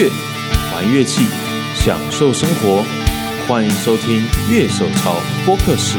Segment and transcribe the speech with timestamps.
[0.00, 0.08] 乐，
[0.72, 1.26] 玩乐器，
[1.74, 2.82] 享受生活。
[3.46, 5.14] 欢迎收听《乐手潮
[5.44, 5.98] 播客室》。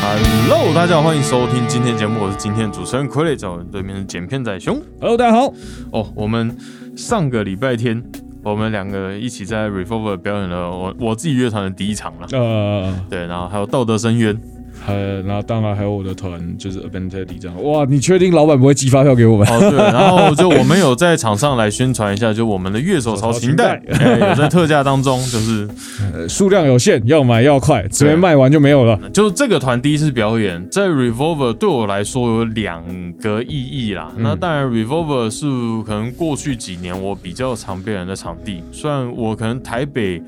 [0.00, 4.80] Hello，大家好，欢迎收听今天的节目，我是今天的主持人傀儡，在我对面是剪片仔熊。
[5.00, 5.52] Hello，大家好。
[5.90, 6.56] 哦，我们
[6.96, 8.00] 上个礼拜天，
[8.44, 12.28] 我们两个一起在 Revolver 表演了我我自己乐团的第一场了。
[12.30, 14.40] 呃，对，然后还有道德深渊。
[14.86, 17.62] 呃，然后当然还有我的团，就是 Abandoned 这样。
[17.64, 19.46] 哇，你确定老板不会寄发票给我们？
[19.48, 25.68] 哦，对，然后就我们有在场上来宣传一下，就我们的乐手潮琴带，手潮琴哎有在特价当中，就是
[26.14, 28.96] 呃数量有限，要买要快，这边卖完就没有了。
[29.12, 32.82] 就这个团第一次表演，在 Revolver 对我来说有两
[33.14, 34.12] 个意义啦。
[34.16, 35.46] 那当然，Revolver 是
[35.84, 40.22] 可能过去几年我比较常表演的场地，虽然我可能台北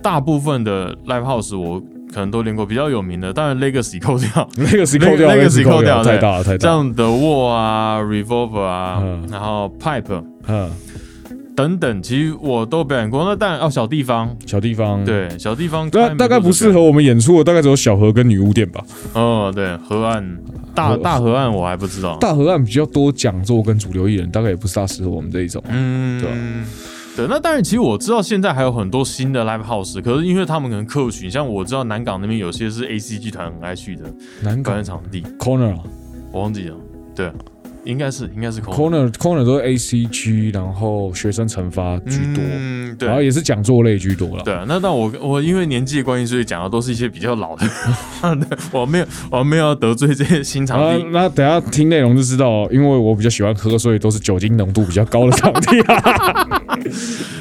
[0.00, 1.82] 大部分的 Live House 我
[2.12, 6.76] 可能都练过比较有名的，当然 Legacy 扣掉，， Legacy 扣掉，，Legacy 扣掉，太大了，太这大了。
[6.76, 10.70] 样的 Wall 啊，Revolver 啊，嗯然后 Pipe 嗯，
[11.56, 13.24] 等等，其实我都表演过。
[13.24, 18.82] 那当然哦，小地方，小地方，，对，小地方大大概不适合我们演出的，大概只有小河跟女巫店吧。
[19.14, 20.38] 哦，对，河岸
[20.74, 22.16] 大河大河岸我还不知道。
[22.18, 25.62] 大河岸比较多讲座跟主流艺人，大概也不是大适合我们这一种。
[25.68, 26.34] 嗯，对啊
[27.16, 34.02] 对，那当然，其实我知道现在还有很多新的 live house，可是因为他们可能客群，像我知道南港那边有些是 A C G 团很爱去的
[34.42, 35.78] 南港表演场地，Corner 啊
[36.30, 36.76] 我忘记了，
[37.14, 37.32] 对，
[37.84, 43.22] 应该是应该是 Corner Corner 都是 ACG，然后学生惩罚居多，嗯，对然后。
[43.22, 44.42] 也是讲座类居多了。
[44.44, 47.66] 对，那但我我因为年纪的关系，所以讲的都是一些比较老的，
[48.36, 56.55] 对我没有我没有要得罪这些新场啊地，，那等下听内容就知道，因为我比较喜欢喝，所以都是酒精浓度比较高的场地啊。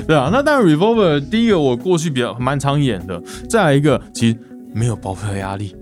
[0.07, 4.37] 对啊，那当然 Revolver 第一个我过去比较蛮常演的，再来一个其实
[4.73, 5.75] 没有包票压力。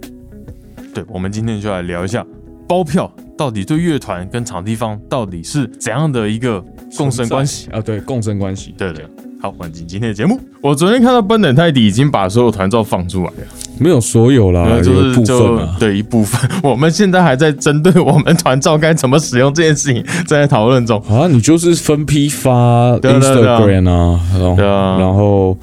[0.93, 2.25] 对，我们今天就来聊一下
[2.67, 6.63] 包票到底对乐团跟场地方到底是怎样的一个
[6.95, 7.69] 共生关系。
[7.71, 8.73] 啊，对，共生关系。
[8.77, 9.05] 对对，
[9.43, 10.39] 好，欢迎进今天的节目。
[10.61, 15.75] 我昨天看到奔等泰迪已经把所有团照放出来了，没有所有啦，呃就是就分啊。
[15.77, 16.49] 对一部分。
[16.63, 20.97] 我们现在还在针对我们团照 该怎么使用这件事情在讨论中。
[21.09, 25.57] 啊，你就是分批发 Instagram 啊，然后对啊然后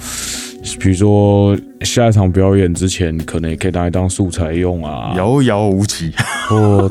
[0.78, 5.12] 比如说下一场表演之前，可能也可以拿来当素材用啊。
[5.16, 6.12] 遥遥无期，
[6.48, 6.88] 或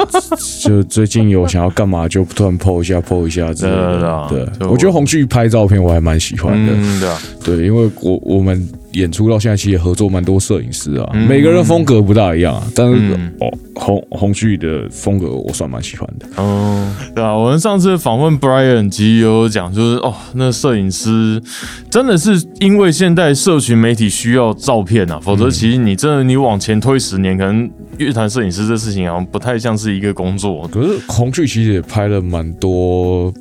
[0.62, 4.28] 就最近有想要干嘛，就突然 PO 一下 PO 一下之类的。
[4.30, 6.74] 对我觉得红旭拍照片我还蛮喜欢的。
[6.76, 16.26] 嗯，对啊，对，因为我我们演出到现在，其实也合作蛮多摄影师啊，嗯每个人风格不大一样啊，但是、嗯哦，红红旭的风格我算蛮喜欢的。
[16.42, 21.42] 哦，对啊，我们上次访问 Brian 其实有讲，就是哦，那摄影师
[21.90, 30.68] 真的是因为现在社群媒体需要照片啊，否则其实你真的你往前推十年，可能乐团摄影师这事情好像不太像是一个工作。
[30.68, 33.34] 可是红旭其实也拍了蛮多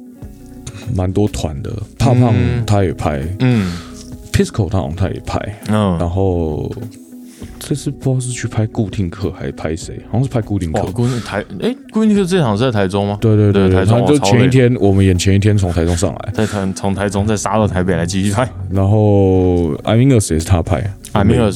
[0.94, 2.64] 蛮多团的，胖胖嗯。
[2.66, 3.76] 他也拍、嗯。
[4.32, 6.70] Pisco 他好像他也拍，嗯，然后
[7.58, 10.90] 这次不知道是去拍固定课还是拍谁，好像是拍固定课哇，。
[10.90, 13.18] 估计台哎，估计这场是在台中吗？
[13.20, 18.48] 对对对对，台中就前一天我们演前一天从台中上来，在台从台中再杀到台北来继续拍。
[18.70, 20.82] 然后 I mean Us 也是他拍，
[21.12, 21.50] 阿米尔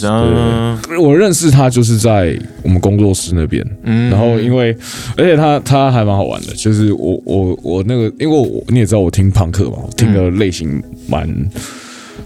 [1.01, 4.11] 我认识他就是在我们工作室那边，嗯。
[4.11, 4.77] 然后因为
[5.17, 11.29] 而且他他还蛮好玩的，就是我我我那个，因为我你也知道我听朋克嘛，我听的类型蛮，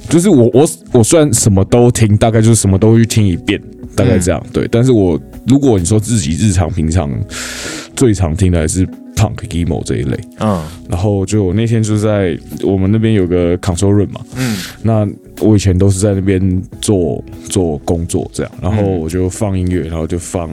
[0.09, 3.61] 就是我我我虽然什么都听，大概就是什么都去听一遍，
[3.95, 7.11] 大概这样、对，但是我如果你说自己日常平常
[7.95, 8.87] 最常听的还是
[9.17, 10.63] punk emo 这一类，嗯。
[10.89, 14.57] 然后就我那天就在我们那边有个 control room 嘛，嗯。
[14.83, 15.07] 那
[15.41, 20.49] 我以前都是在那边做做工作这样，然后我就放音乐，然后就放，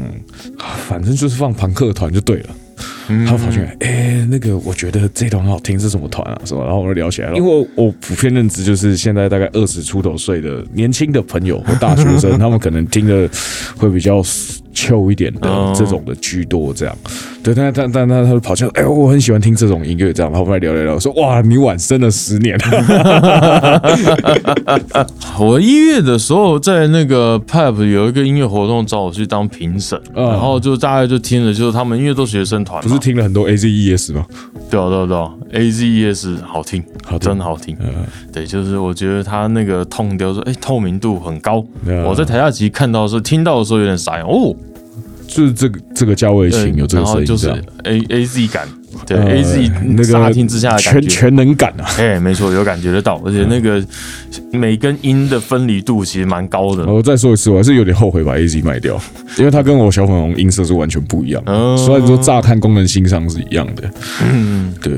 [0.87, 2.49] 反正就是放朋克团就对了。
[3.09, 6.39] 嗯他跑进来，哎、那个我觉得这团很好听，是什么团啊？
[6.45, 6.63] 什么？
[6.63, 7.35] 然后我就聊起来了。
[7.37, 13.29] 因为我普遍认知就是现在大概二十出头岁的年轻的朋友或大学生，他们可能听的
[13.77, 14.21] 会比较
[14.73, 16.97] chill 一点的哦这种的居多，这样。
[17.43, 20.31] 对，但但但但他就跑进来，哎、我很喜欢听这种音乐，这样。
[20.31, 22.57] 然后我们来聊聊聊，说哇，你晚生了十年。
[25.39, 34.25] 我一月的时候在那个 Pub 有一个音乐活动找我去当评审，嗯然后就大概就听了，就是他们因为都学生团是听了很多 A Z E S 吗？
[34.69, 37.29] 对啊对啊对啊，A Z E S 好听，好听。
[37.29, 37.75] 真好听。
[37.79, 37.87] 嗯，
[38.31, 41.63] 对，就是我觉得他那个痛调说，哎，透明度很高。
[41.85, 42.03] 嗯。
[42.03, 44.55] 我在台下其实看到的时候，听到的时候有点傻眼哦，
[45.27, 47.49] 就是这个这个价位型有这个声音，就是
[47.83, 48.67] A A Z 感，
[49.05, 51.85] 对呃 A Z 那乍个听之下的感全觉，全能感啊。
[51.97, 53.83] 哎，没错，有感觉得到，而且那个
[54.51, 56.85] 每根音的分离度其实蛮高的。
[56.85, 58.99] 我再说一次，我还是有点后悔把 A Z 卖掉，
[59.37, 61.51] 因为它跟我小粉红音色是完全不一样的。
[61.51, 63.89] 嗯虽然说乍看功能性上是一样的，
[64.81, 64.93] 对，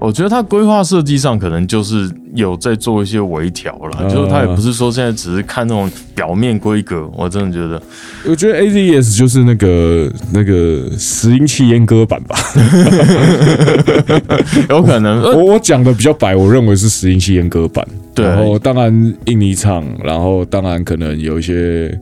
[0.00, 7.80] 我觉得它规划设计上可能就是有在做一些微调了，嗯就是它也不是说现在只是看那种表面规格，我真的觉得
[8.26, 12.36] 我觉得 AZS 就是那个那个拾音器阉割版吧。
[14.70, 15.22] 有可能。
[15.22, 17.86] 呃 我我讲的比较白，我认为是拾音器阉割版。
[18.12, 21.96] 对然后当然印尼厂，然后当然可能有一些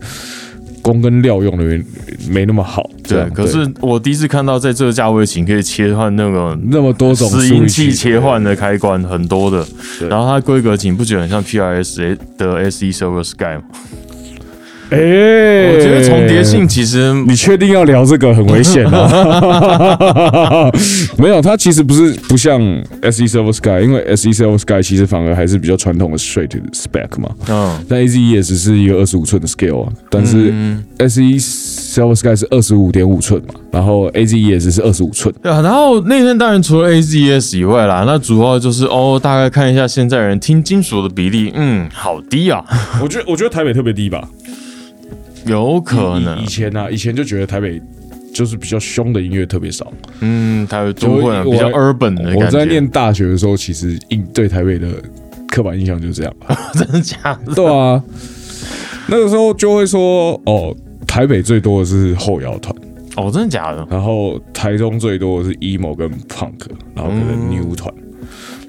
[0.88, 1.84] 工跟料用的没
[2.30, 2.88] 没那么好。
[3.06, 9.66] 对，可是我第一次看到在这个价位型可以切换那个那么多种拾音器切换的开关很多的，
[10.08, 13.62] 然后它规格型不觉得很像 PRS 的 SE Server Sky 吗？
[14.90, 14.98] 哎、
[15.72, 20.70] 我觉得重叠性其实你确定要聊这个很危险啊？
[21.18, 22.58] 没有，它其实不是不像
[23.02, 27.28] S E Silver Sky，因为 S E Silver Sky 其实反而还是比较传统的 straight spec 嘛。
[27.48, 35.34] 嗯但 A Z E 也只是一个二十五寸的 scale 啊，但是嗯 S E Silver Sky 是二十五点五寸嘛，然后 A Z E 也只是二十五寸。
[35.42, 42.64] 对啊，然后那天当然除了 AZS 以外啦，那主要就是哦，大概看一下现在人听金属的比例，嗯，好低啊，
[43.02, 44.26] 我觉得我觉得台北特别低吧，
[45.48, 47.80] 有可能以以，前啊，以前就觉得台北
[48.32, 49.92] 就是比较凶的音乐特别少。
[50.20, 54.88] 嗯，台北都会啊比较 urban 的感觉，我在念大学的时候，其实印对台北的
[55.48, 56.34] 刻板印象就是这样。
[56.74, 57.16] 真的假
[57.46, 57.54] 的？
[57.54, 58.02] 对啊，
[59.08, 60.74] 那个时候就会说哦，
[61.06, 62.74] 台北最多的是后摇团，
[63.16, 63.86] 哦，真的假的？
[63.90, 67.92] 然后台中最多的是 emo 跟 punk，然后可能嗯 new 团，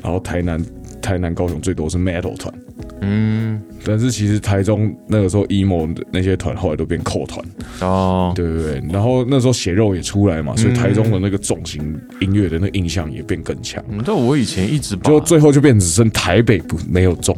[0.01, 0.63] 然后台南、
[1.01, 2.53] 台南、高雄最多是 metal 团。
[3.01, 7.43] 嗯，但是其实台中那个时候 emo 的那些团后来都变扣团，
[7.81, 8.83] 哦，对对对。
[8.91, 13.83] 然后那时候血肉也出来嘛，所以台中的那个重型音乐的那个印象也变更强。
[13.89, 17.37] 嗯，但我以前一直把，就最后就变只剩台北不没有重，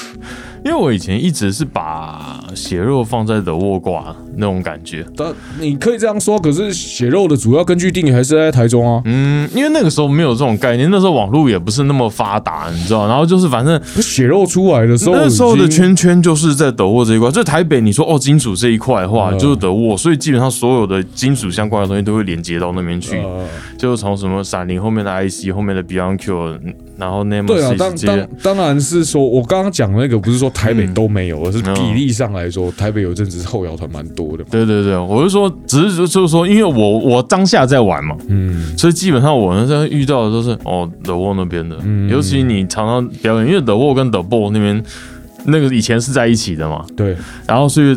[0.64, 9.02] 因为我以前一直是把血肉放在的沃挂那种感觉，但你可以这样说，可是血肉的主要根据地还是在台中啊。
[9.04, 23.46] 嗯，因为那个时候没有这种概念，那时候网络也不是那么发达，你知道，然后就是反正血肉出来的时候，那时候的圈圈就是在德沃这一块，就台北你说哦金属这一块的话，嗯就是德沃，所以基本上所有的金属相关的东西都会连接到那边去，呃，
[23.78, 26.58] 就是从什么闪灵后面的 IC 后面的 Beyond Q，
[27.00, 34.50] 然后 Nemo 对啊，当当，当然是说，我刚刚讲那个不是说台北都没有，而是嗯比例上来说，台北有阵子后摇团蛮多的嘛。
[34.52, 44.84] 对对对，我是说，只是就就是说，因为我我当下在玩嘛，嗯，所以基本上我那时候遇到的都是哦德沃那边的，嗯尤其你常常表演，因为德沃跟德波那边。
[45.44, 47.16] 那个以前是在一起的嘛，对，
[47.46, 47.94] 然后所以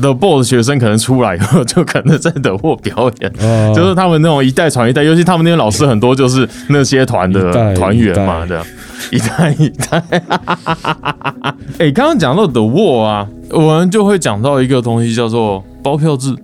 [0.00, 8.66] The The 的学生可能出来以后，就可能在德沃表演，啊就是他们那种一代传一代，尤其他们那些老师很多就是那些团的团员嘛，一代对啊，
[9.10, 10.02] 一代一代。
[11.78, 16.34] 哎，刚刚讲到 The Wall 啊，我们就会讲到一个东西叫做包票制，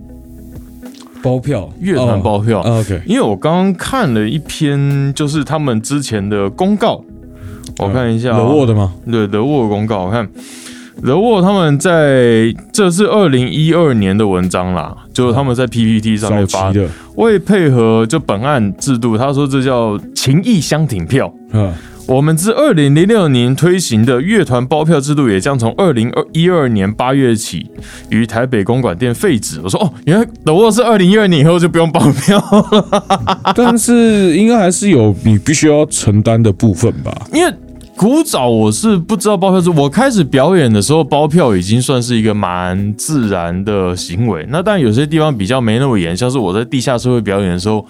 [1.22, 1.68] 包票。
[1.80, 2.60] 乐团包票。
[2.60, 7.02] 啊 OK，因为我刚刚看了一篇，就是他们之前的公告，
[7.78, 8.92] 我看一下、德哦，沃的吗？
[9.10, 10.28] 对德沃的公告，我看
[11.04, 21.30] 德沃他们在这是二零一二年的文章啦，就是他们在 PPT 上面发，的，为配合就本案制度，他说这叫情谊相挺票。
[21.52, 21.70] 嗯，
[22.06, 27.70] 我们自二零零六年推行的乐团包票制度，也将从二零二一二年八月起
[28.08, 29.60] 于台北公馆店废止。
[29.62, 32.38] 我说哦，原来德沃是二零一二年以后就不用包票
[32.72, 37.14] 了， 但是应该还是有你必须要承担的部分吧？
[37.34, 37.52] 因为。
[37.96, 44.46] 古早我是不知道包票是，我开始表演的时候，包票已经算是一个蛮自然的行为。
[44.50, 47.84] 那但有些地方比较没那么严，像是我在地下社会表演的时候，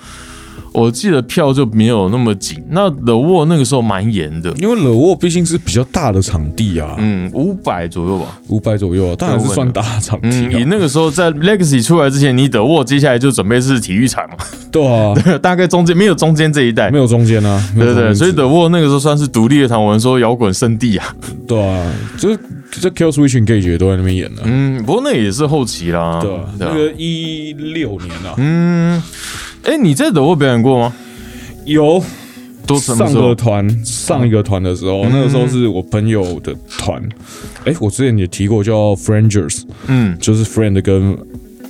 [0.77, 2.63] 我记得票就没有那么紧。
[2.71, 8.39] 那 The Wall 那个时候蛮严的，因为勒沃毕竟是比较大的场地啊，嗯，五百左右吧。
[8.49, 10.67] 五百左右啊，当然是算大的场地嗯，你啊。
[10.69, 14.37] 那个时候在 Legacy 出来之前，你 The Wall 接下来就准备是体育场嘛，
[14.71, 16.99] 对啊， 大概中间没有中间这一带没。
[16.99, 21.15] 有中间啊，对对对，所以中间值 The Wall 那个时候算是独立的场，我们说摇滚圣地啊。
[21.47, 22.39] 对啊，就是
[22.71, 24.43] 这 Kill Switch Engage 也都在那边演啊。
[24.45, 26.19] 嗯，不过那也是后期啦。
[26.21, 29.03] 对啊，对啊那个一六年啊，嗯，
[29.67, 30.95] 哎，你在 The Wall 表演过吗？
[31.65, 32.03] 有
[32.67, 33.35] 都上个？
[33.35, 37.03] 团上一个团的时候，那个时候是我朋友的团。
[37.65, 41.19] 哎，我之前也提过叫 Frangers，嗯，就是 Friend 跟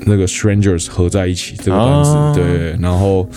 [0.05, 3.29] 那个 Strangers 合在一起这个单词，啊对，然后。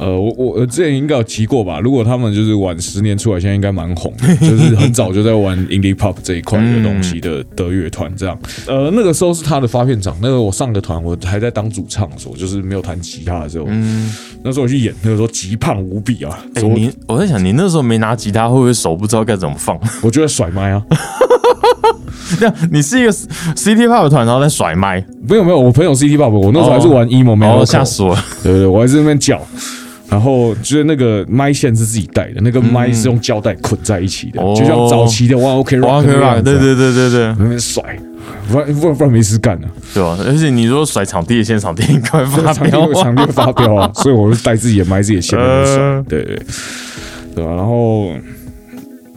[0.00, 1.78] 呃，我我我之前应该有提过吧？
[1.78, 8.38] 如果他们就是晚十年出来，现在应该蛮红的， 就是很早就在玩 indie pop 这一块的东西的的乐团这样。
[8.66, 14.10] 呃，那个时候是他的发片场，那个我上个团我还在当主唱的时候，就是没有弹吉他的时候，嗯，
[14.42, 19.78] 那时候我去演，那个时候极胖无比啊，哎，我你我在想，你那时候没拿吉他，会不会手不知道该怎么放？
[20.02, 20.82] 我就在甩麦啊，
[22.38, 28.24] 这样，你是一个 City Pop 团，然后在甩麦，没有没有，我朋友 CT pop，我那时候还是玩 emo 没有哦，吓死我了。
[28.42, 29.40] 对对对，我还在那边叫，
[30.10, 34.54] 然后就是那个麦线是自己带的，那个麦是用胶带捆在一起的，哦。
[34.58, 37.82] 就像早期的 One OK 哇 Rock 对对对对对，那边甩，
[38.50, 40.18] 不然不然不然没事干啊，对吧？
[40.26, 42.92] 而且你如果甩场地的线，场地应该会发飙。
[43.00, 45.38] 场地会发飙啊， 所以我就带自己的麦自己的线
[46.08, 46.42] 对对
[47.36, 47.44] 对。
[47.44, 47.54] 吧？
[47.54, 48.10] 然后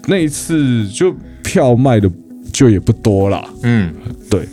[0.08, 1.12] 那一次就
[1.44, 2.08] 票卖的
[2.52, 3.92] 就也不多啦，嗯，
[4.30, 4.48] 对。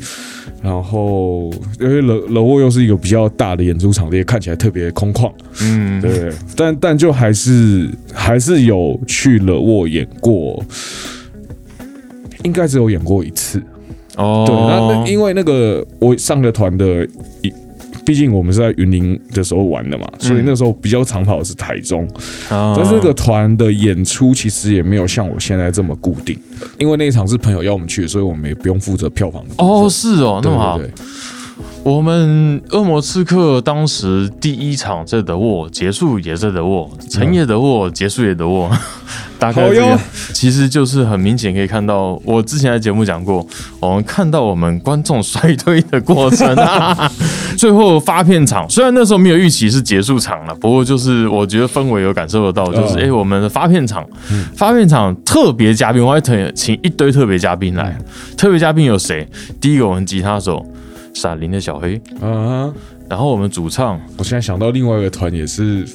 [0.62, 1.50] 然后，
[1.80, 10.62] 因为楼楼沃又是一个比较大的演出场地，看起来特别空旷，嗯，对，但但就还是还是有去了沃演过，
[12.44, 13.62] 应该只有演过一次。
[14.16, 17.06] 哦，对，那那因为那个我上个团的，
[17.40, 17.50] 一
[18.10, 22.04] 毕竟我们是在云林的时候玩的嘛，所以那时候比较常跑的是台中。
[22.50, 26.36] 嗯但是这个团的演出其实也没有像我现在这么固定，
[26.76, 30.88] 因为那一场是朋友要我们去，所以我们也不用负责票房的哦，是哦，那对么好对。
[30.88, 30.92] 对
[31.82, 38.70] 我们恶魔刺客当时第一场在德沃结束也在德沃，成也德沃，结束也德沃，
[39.38, 39.70] 大概
[40.34, 43.44] 其实就是很明显可以看到，我之前在节目讲过，
[43.80, 47.10] 我们看到我们观众衰退的过程啊。
[47.56, 54.06] 最后发片场，虽然那时候没有预期是结束场了，不过就是我觉得氛围有感受得到，就是哎、我们的发片场，
[54.54, 57.98] 发片场特别嘉宾，我还请请一堆特别嘉宾来，
[58.36, 59.26] 特别嘉宾有谁？
[59.60, 60.64] 第一个我们吉他手
[61.14, 62.00] 闪灵的小黑。
[62.20, 62.72] 啊，
[63.08, 65.86] 然后我们主唱我现在想到另外一个团也是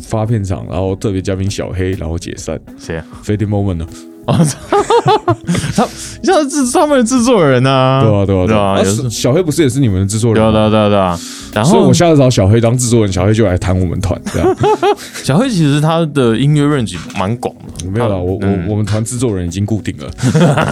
[0.00, 3.86] 发片场，然后特别嘉宾小黑，然后解散谁啊？，Fading Moment 呢？
[4.26, 4.38] 哦，
[5.74, 5.86] 他
[6.22, 10.70] 像是他们的制作人啊，对啊，对啊，对啊，有小小黑不是也是你们的制作人对啊，对啊，吗？
[10.70, 11.18] 对啊，对啊。
[11.54, 14.56] 然后我下次找小黑当制作人，小黑就来谈我们团，这样。
[15.22, 18.64] 小黑其实他的音乐 range 蛮广的，没有啦，我嗯。
[18.66, 20.08] 我我们团制作人已经固定了，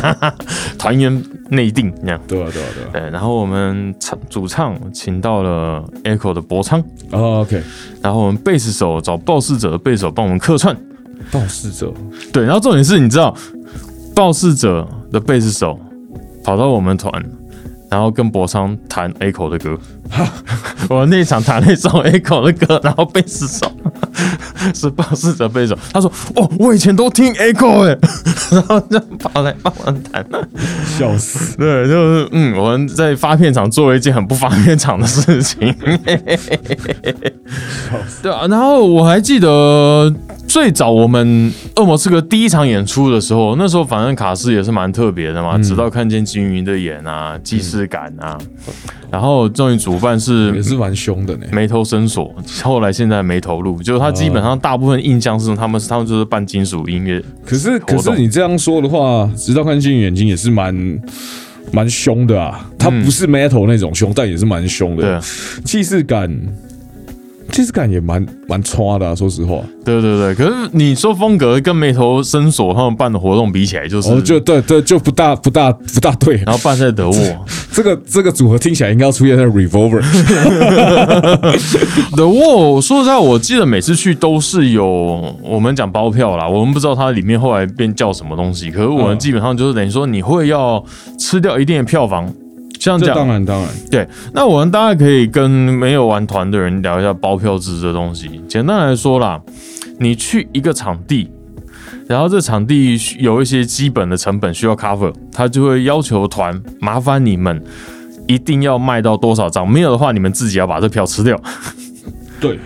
[0.78, 2.21] 团员内定这样。
[2.26, 2.88] 对啊，对啊，对啊。
[2.92, 6.80] 对，然后我们唱主唱请到了 Echo 的博昌，
[7.11, 7.61] 哦，OK，
[8.00, 10.75] 然后我们贝斯手找报事者的贝斯手帮我们客串。
[11.30, 11.92] 报事者
[12.32, 13.34] 对，然后重点是，你知道
[14.14, 15.78] 报事者的贝斯手
[16.44, 17.12] 跑到我们团，
[17.90, 19.78] 然后跟博昌弹 Echo 的歌。
[20.90, 23.70] 我那场弹了一首 Echo 的歌，然后贝斯手
[24.75, 27.99] 是报事者贝斯手，他说：“哦，我以前都听 Echo 哎、
[28.50, 30.25] 然后就跑来帮我弹。
[30.85, 35.75] 笑死，对，就是嗯，我们在发片场做了一件很不发片场的事情。
[38.23, 40.12] 对啊，然后我还记得
[40.47, 48.37] 最早我们恶魔刺客第一场演出的时候，那时候反正卡斯也是蛮特别的嘛，直到看见金鱼的眼啊，既视感啊，
[49.11, 51.47] 然后终于主办是也是蛮凶的呢。
[51.52, 61.00] 眉头深锁，后来现在没投入，就是他基本上大部分印象是他们他们就是办金属音乐，可是可是你这样说的话，直到看见眼睛也是蛮
[61.73, 62.69] 蛮凶的啊。
[62.78, 65.21] 他不是 metal 那种凶，但也是蛮凶对的，
[65.64, 66.30] 气势感，
[67.50, 69.14] 气势感也蛮蛮差的啊。
[69.14, 76.37] 说实话，对对对，可是你说风格跟眉头深锁他们办的活动比起来，就是、哦，就对对，就不大不大不大对。
[76.47, 77.14] 然后办在德沃，
[77.73, 80.02] 这个这个组合听起来应该要出现在 Revolver。
[82.16, 84.87] 德沃说实在，我记得每次去都是有
[85.42, 90.83] 我们讲包票啦，我们不知道它里面后来变叫什么东西，可是我们嗯基本上就是等于说你会要
[91.19, 92.33] 吃掉一定的票房。
[92.80, 98.40] 像这讲当然当然，对，那我们大概可以跟没有玩团的人聊一下包票制这东西。
[98.49, 99.38] 简单来说啦，
[99.99, 101.30] 你去一个场地，
[102.08, 107.62] 然后这场地有一些基本的成本需要 cover，他就会要求团麻烦你们
[108.26, 111.38] 一定要卖到多少张，没有的话你们自己要把这票吃掉。
[112.40, 112.58] 对，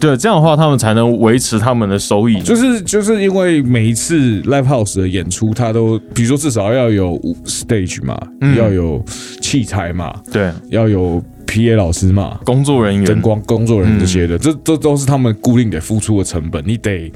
[0.00, 2.40] 对，这样的话他们才能维持他们的收益。
[2.42, 9.04] 就是就是因为每一次 live house 的演出，它都比如说至少要有舞 stage 嘛，嗯要有
[9.40, 16.62] 器材嘛，对，要有 PA 老师嘛，工作人员灯光工作人员这些的，这这都是他们固定得付出的成本。
[16.66, 17.10] 你得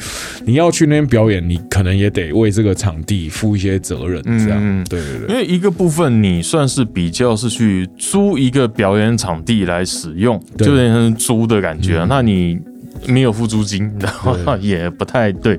[0.45, 4.23] 你要去那边表演，你可能也得为这个场地负一些责任。
[4.23, 12.07] 这样，嗯对对对，因为一个部分你算是比较是去租一个表演场地来使用，对就有点像租的感觉啊。
[12.09, 12.59] 那你
[13.07, 15.59] 没有付租金，然后也不太对。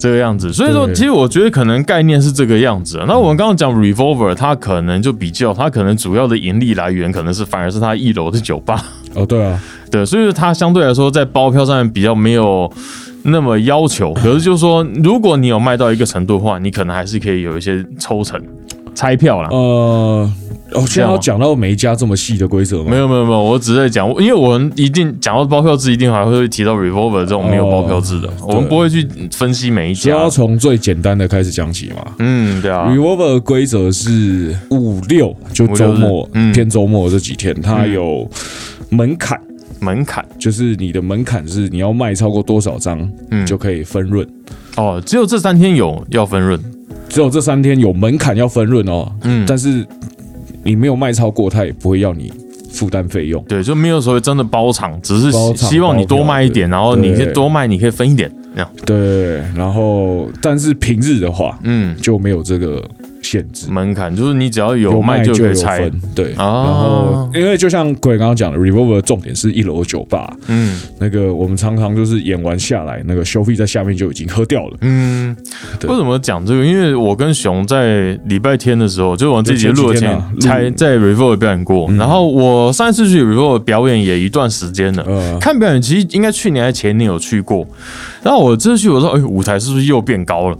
[0.00, 3.04] 这个样子，所以说，其实我觉得可能概念是这个样子啊。
[3.08, 8.80] 那我们刚刚讲 Revolver，它可能就比较，它可能主要的盈利来源可能是反而是它一楼的酒吧，
[9.14, 12.72] 哦对啊， 对，所以说它相对来说在包票上面比较没有
[13.24, 14.14] 那么要求。
[14.22, 18.40] 可是就是说，如果你有卖到一个程度的话，你可能还是可以有一些抽成、
[18.94, 19.48] 拆票啦。
[19.50, 20.32] 呃，
[20.72, 22.90] 哦，现在要讲到每一家这么细的规则吗？
[22.90, 30.18] 没有没有没有，我只是在讲，因为我们一定讲到包票制，一定还会提到 revolver 这种没有包票制的，我们不会去分析每一先家。
[30.18, 32.12] 要从最简单的开始讲起嘛。
[32.18, 36.52] 嗯，对啊，Revolver 的规则是五六，就周末嗯。
[36.52, 38.28] 偏周末这几天，它有
[38.90, 39.40] 门槛，
[39.80, 40.24] 门槛。
[40.38, 43.46] 就是你的门槛是你要卖超过多少张，嗯。
[43.46, 44.26] 就可以分润。
[44.76, 46.60] 哦，只有这三天有要分润，
[47.08, 49.84] 只有这三天有门槛要分润哦，嗯，但是
[50.62, 52.32] 你没有卖超过，他也不会要你
[52.70, 53.42] 负担费用。
[53.44, 62.82] 对，就没有所谓真的包场，只是包场希望你多卖一点，包然后你可以多卖，你可以分一点，这样，对，然后但是平日的话嗯，就没有这个
[63.30, 63.70] 限制。
[63.70, 66.34] 门槛就是你只要有卖就有可以拆分，，对。
[66.38, 74.76] 哦然后，因为就像鬼刚刚讲的，Revolver 的重点是一楼酒吧，嗯那个我们常常就是演完下来，那个收费在下面就已经喝掉了。
[74.80, 75.36] 嗯，
[75.86, 76.64] 为什么讲这个？
[76.64, 81.90] 因为我跟熊在礼拜天的时候，就我自己录的前前几天啊，录才在 Revolver 表演过。
[81.92, 85.04] 然后我上一次去 Revolver 表演也一段时间了。
[85.06, 87.66] 呃，看表演其实应该去年还前年有去过，
[88.22, 90.58] 然后我这次去我说，哎，舞台是不是又变高了？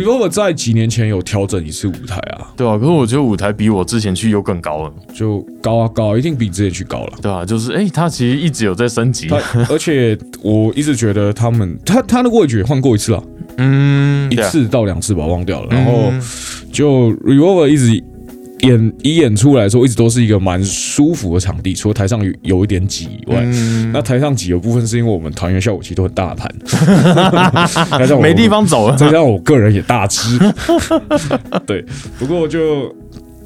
[0.00, 7.12] Revolver 在几年前有调整一次舞台啊，对啊，可是我觉得舞台比我之前去又更高了，就高啊高啊，一定比之前去高了。
[7.22, 9.36] 对啊，就是哎，他其实一直有在升级他，
[9.70, 13.22] 而且我一直觉得他们，他他那个味觉也换过一次了，
[13.58, 15.68] 嗯，一次到两次吧，忘掉了。
[15.70, 16.20] 然后嗯
[16.72, 18.02] 就 Revolver 一直
[18.66, 23.42] 演以演出来说，一直都是一个蛮舒服的场地，除了台上有有一点挤以外。
[23.44, 26.50] 嗯那台上挤的部分是因为我们团员效果其实都很大盘，
[28.20, 30.38] 没地，方走了， 再加上我个人也大只，
[31.66, 31.84] 对。
[32.18, 32.92] 不过就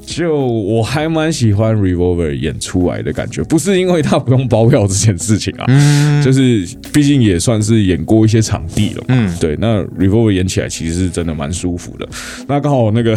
[0.03, 9.05] 就我还蛮喜欢 Revolver 演出来的感觉，不是因为他不用包票这件事情啊，嗯就是毕竟也算是演过一些场地了嘛。
[9.09, 12.07] 嗯对，那 Revolver 演起来其实是真的蛮舒服的。
[12.47, 13.15] 那刚好那个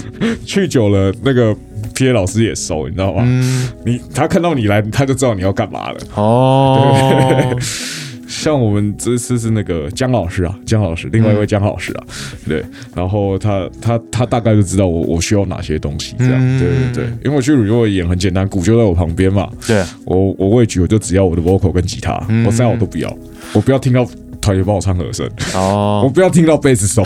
[0.44, 1.54] 去久了，那个
[1.94, 3.22] P A 老师也熟，你知道吗？
[3.26, 5.98] 嗯，你他看到你来，他就知道你要干嘛了。
[6.14, 7.56] 哦，
[8.26, 12.04] 像我们这次是那个姜老师啊，姜老师，另外一位姜老师啊，
[12.48, 16.58] 对，然后他他他大概就知道我我需要哪些东西，这样，嗯。
[16.58, 22.44] 对对对，因为我去 Revolver 演很简单，鼓就在我旁边嘛，对，我我位局我就只要我的 vocal 跟吉他，嗯。
[22.46, 23.14] 我三我都不要，
[23.52, 24.06] 我不要听到
[24.42, 27.02] 团员帮我唱和声，我哦，不要听到贝斯手，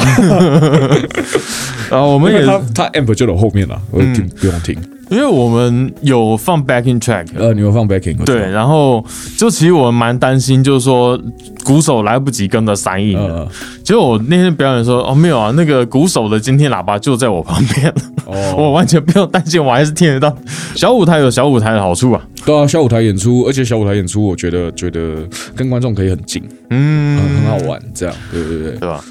[1.88, 4.76] 然 后我们也他他 amp 就在后面了，我听不用听。
[5.08, 9.04] 因为我们有放 backing track，呃，你有放 backing 对，，然后
[9.38, 11.18] 就其实我蛮担心，就是说
[11.64, 13.22] 鼓手来不及跟着三印的。
[13.22, 13.48] 呃，
[13.84, 17.92] 结果我那天表演说，哦，没有啊，那个鼓手的监听喇叭就在我旁边，
[18.24, 20.36] 我哦， 完全不用担心，我还是听得到。
[20.74, 25.16] 小舞台有小舞台的好处啊，对啊，小舞台演出，而且小舞台演出，我觉得觉得
[25.54, 28.72] 跟观众可以很近，嗯，很很好玩，这样，对对对。
[28.72, 29.04] 对吧？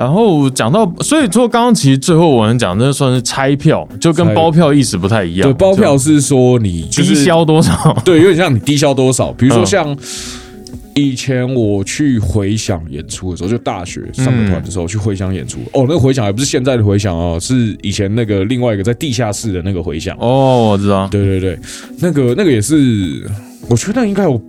[0.00, 5.46] 然后讲到，所以说刚刚其实最后我们讲，那算是拆票，就跟包票意思不太一样。
[5.46, 7.94] 对，包票是说你就低就是消多少？
[8.02, 9.30] 对，有点像你低消多少。
[9.32, 9.96] 比如说嗯像
[10.94, 20.16] 以前我去回想演出的时候，就大学上个团的时候去回想演出，哦，那个回想还不是现在的回想哦，是以前那个另外一个在地下室的那个回想。
[20.18, 21.58] 哦，我知道，对对对，
[21.98, 23.22] 那个那个也是，
[23.68, 24.40] 我觉得应该有。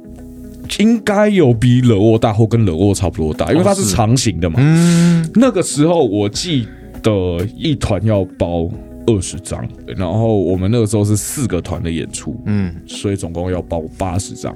[0.80, 3.96] 应该有比惹沃大或跟惹沃差不多大，因为它是是。
[3.96, 4.60] 长形的嘛。
[4.60, 6.68] 嗯，那个时候我记
[7.04, 8.70] 得一团要包
[9.08, 14.56] 二十张，然后我们那个时候是四个团的演出，嗯，所以总共要包八十张。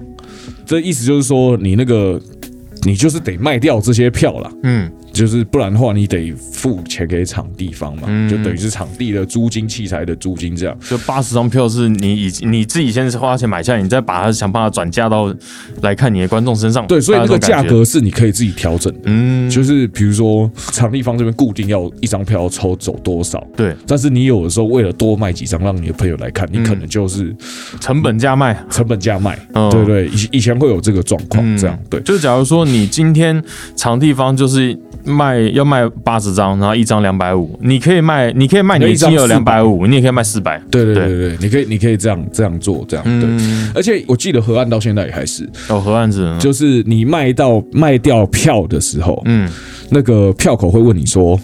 [0.66, 2.22] 这意思就是说，你那个
[2.84, 10.78] 你就是得卖掉这些票啦，嗯，就是不然的话，你得付钱给场地方嘛，嗯就等于是场地的租金、器材的租金这样。
[10.88, 15.34] 就八十张票是你以你自己先是花钱买下来，你再把它想办法转嫁到
[15.82, 16.86] 来看你的观众身上。
[16.86, 19.00] 对，所以那个价格是你可以自己调整的。
[19.06, 27.34] 嗯，就是比如说，场地方这边固定要一张票要抽走多少，对但是你有的时候为了多卖几张，让你的朋友来看，你可能就是
[27.80, 28.56] 成本价卖。
[28.70, 32.02] 成本价卖，嗯对对，以以前会有这个状况，嗯这样对。
[32.02, 33.42] 就假如说你今天
[33.76, 40.62] 场地方就是卖要卖八十张，然后一张两百五，你可以卖，你可以卖你的一张金额两400百五，你也可以卖四百。
[40.70, 43.30] 对对对对对，你可以你可以这样这样做，这样对。
[43.30, 49.50] 嗯，而且我记得河岸到现在也还是，哦河岸是，就是你卖到卖掉票的时候，嗯，
[49.90, 51.40] 那个票口会问你说，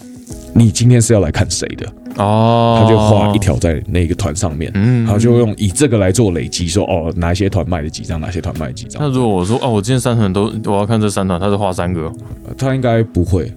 [0.54, 1.86] 你今天是要来看谁的？
[2.16, 9.02] 哦，他就画一，条在那个团上面，嗯他就用以这个来做累积，说哦哪些团卖了几张，哪些团卖了几张。
[9.02, 12.12] 那如果我说哦，我今天三团都我要看这三团，他是画三个，
[12.56, 13.50] 他应该不会，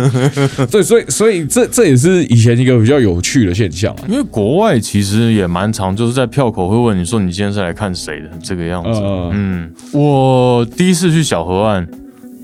[0.70, 4.04] 对，所以所以这这也是以前一个比较有趣的现象啊。
[4.08, 9.00] 因为国外其实也蛮常，就是在票口会问你说你今天是来看谁的这个样子。
[9.00, 11.86] 呃嗯，我第一次去小河岸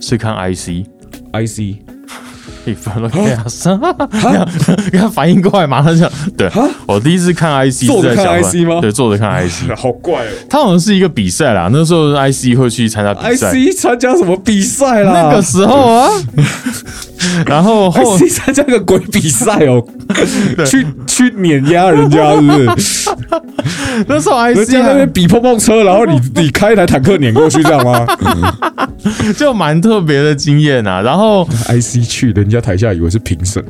[0.00, 0.86] 是看 IC。
[1.32, 1.76] ，IC
[2.66, 3.80] 一分了，给他上，
[4.92, 6.50] 给 他反应过来，马上讲，对
[6.86, 8.80] 我第一次看 IC 坐着看 IC 吗？
[8.80, 10.28] 对，坐着看 IC， 好怪哦。
[10.48, 15.12] 他好像是一个比赛啦，那时候 IC 会去参加比赛，，IC 参加什么比赛啦？
[15.30, 16.08] 那个时候啊，
[17.46, 19.82] 然后后 IC 参加个鬼比赛哦，
[20.66, 23.10] 去去碾压人家是不是？
[24.06, 28.06] 那时候 IC 在那边比碰碰车，然后你你开一台坦克碾过去，这样吗？
[29.36, 31.00] 就蛮特别的经验啊。
[31.00, 33.62] 然后？IC 去，人家台下以为是评审。
[33.62, 33.66] 哦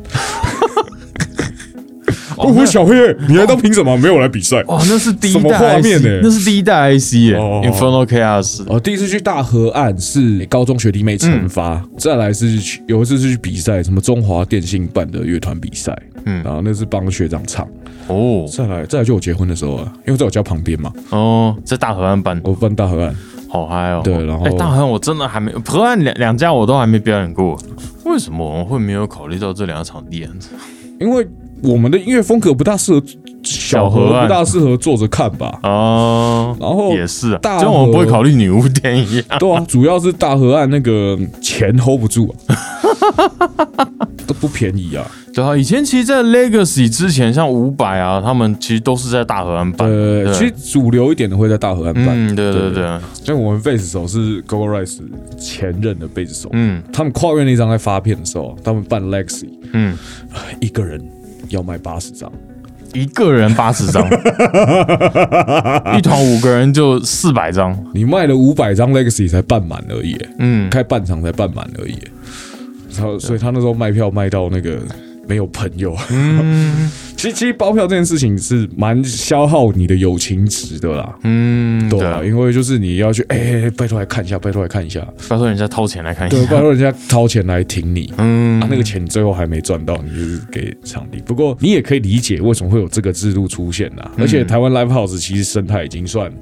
[2.49, 2.95] 哦，我小黑，
[3.29, 3.95] 你来当评审吗？
[3.99, 4.65] 没有我来比赛。
[4.67, 6.21] 哦，那是第一代画面呢？
[6.23, 8.63] 那是第一代 IC 耶哦，Inferno Chaos。
[8.67, 16.43] 哦，第一次去大河岸是高中学弟妹惩罚，再来是去有一次是去比赛，什么中华电信办的乐团比赛，嗯。
[16.43, 17.69] 然后那是帮学长唱，
[18.07, 18.49] 哦。
[18.51, 23.15] 再来再来就我结婚的时候啊，因为在我家旁边嘛，哦，在大河岸办，我办大河岸，
[23.51, 24.01] 好嗨哦。
[24.05, 27.59] 对然后哎，大河岸我真的还没，河岸两两家我都还没表演过。
[28.05, 30.31] 为什么我们会没有考虑到这两个场地啊？
[30.99, 31.27] 因为
[31.63, 33.03] 我们的音乐风格不大适合
[33.43, 39.39] 小小河岸不大适合坐着看吧，哦，然后也是啊，大就我们不会考虑女巫店一样。
[39.39, 43.87] 对啊，主要是大河岸那个钱 hold 不住、啊，
[44.27, 45.07] 都不便宜啊。
[45.33, 49.89] 对啊，以前其实，在 Legacy 之前，像五百啊，他们其实都是在大河岸办。
[49.89, 54.99] 呃，对其实主流一点的会在大河岸办，嗯，对对对对，像我们贝斯手是 Gogo Rice
[55.39, 56.83] 前任的贝斯手，嗯。
[56.93, 59.97] 他们跨越那张在发片的时候，他们办 Legacy，嗯，
[60.61, 61.01] 一个人
[61.49, 62.31] 要卖八十张，
[62.93, 64.05] 一个人八十张，
[65.97, 67.77] 一团五个人就四百张。
[67.95, 71.97] 你卖了五百张 Legacy 才办满而已，嗯，开半场才办满而已。
[72.97, 74.77] 然后，所以他那时候卖票卖到那个
[75.31, 75.97] 没有朋友。
[76.11, 76.91] 嗯
[77.21, 81.15] 其实，其实包票这件事情是蛮消耗你的友情值的啦。
[81.23, 88.11] 嗯，对啊，因为就是你要去，哎、拜托来看一下，拜托来看一下，拜托人家掏钱来看一下对，拜托人家掏钱来挺你。
[88.17, 91.19] 嗯啊，那个钱最后还没赚到，你就是给场地。
[91.27, 96.33] 不过你也可以理解为什么会有这个制度出现呐、而且台湾 live house 其实生态已经算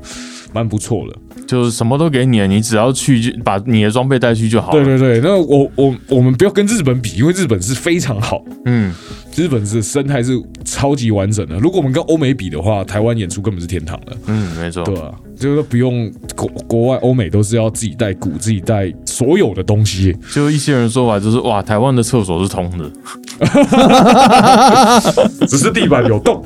[0.53, 1.19] 蛮不错了。
[1.49, 4.85] 就是什么都给你，你只要去就把你的装备带去就好了。
[4.85, 8.95] 对对对，那我我我们不要跟日本比，因为日本是非常好，嗯，
[9.35, 11.57] 日本是生态是超级完整的。
[11.59, 14.85] 如果我们跟欧美比的话，台湾演出根本是天堂了，嗯，没错。
[14.85, 20.17] 对啊，就是不用国国外欧美都是要自己带鼓，自己带所有的东西。
[20.33, 22.91] 就一些人说法就是哇，台湾的厕所是通的。
[25.47, 26.43] 只是地板有洞。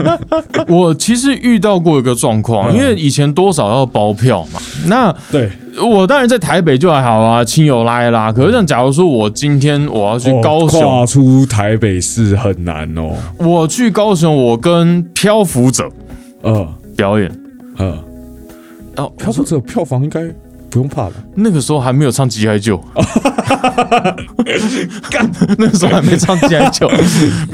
[0.68, 5.50] 我其实遇到过一个状况，嗯因为以前多少要包票嘛，那对，
[5.82, 8.32] 我当然在台北就还好啊，亲友拉一拉。
[8.32, 13.14] 可是像假如说我今天我要去高哦雄，跨出台北市很难哦。
[13.38, 15.88] 我去高雄，我跟漂浮者
[16.42, 17.30] 呃表演，
[17.76, 17.98] 呃，
[18.96, 20.20] 哦，漂浮者票房应该
[20.70, 21.12] 不用怕了？
[21.34, 22.76] 那个时候还没有唱《鸡海救》，
[25.10, 26.88] 干，那个时候还没唱《鸡海救》，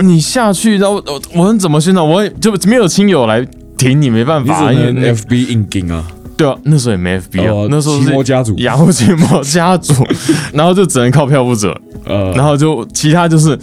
[0.03, 2.07] 你下去，然后我我能怎么宣传？
[2.07, 6.05] 我也就没有亲友来挺你，没办法，因为 FB 硬盯啊，
[6.37, 9.95] 对啊，那时候也没 FB 啊哦，那时候是家族雅虎奇摩家族，
[10.53, 13.59] 然后就只能靠漂浮者，呃，然后就其他就是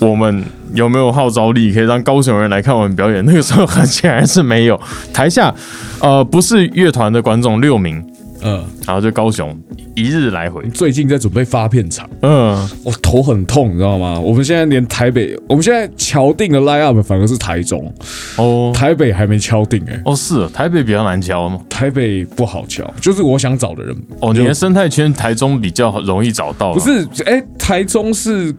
[0.00, 0.42] 我们
[0.74, 3.24] 有没有号召力可以让高雄人来看我们表演？
[3.24, 4.80] 那个时候很显然是没有。
[5.12, 5.54] 台下
[6.00, 8.02] 呃不是乐团的观众六名，
[8.42, 9.54] 嗯，然后就高雄
[9.94, 14.18] 一日来回，最近在准备发片场，嗯，我头很痛，你知道吗？
[14.18, 17.92] 我们现在连台北，我们现在敲定的 line up 反而是台中，
[18.36, 18.72] 哦。
[18.74, 23.94] 台北还没敲定哎、哦是台北比较难敲吗，台北不好敲，就是我想找的人。
[24.20, 28.54] 哦你的生态圈台中比较容易找到，不，是哎、台中是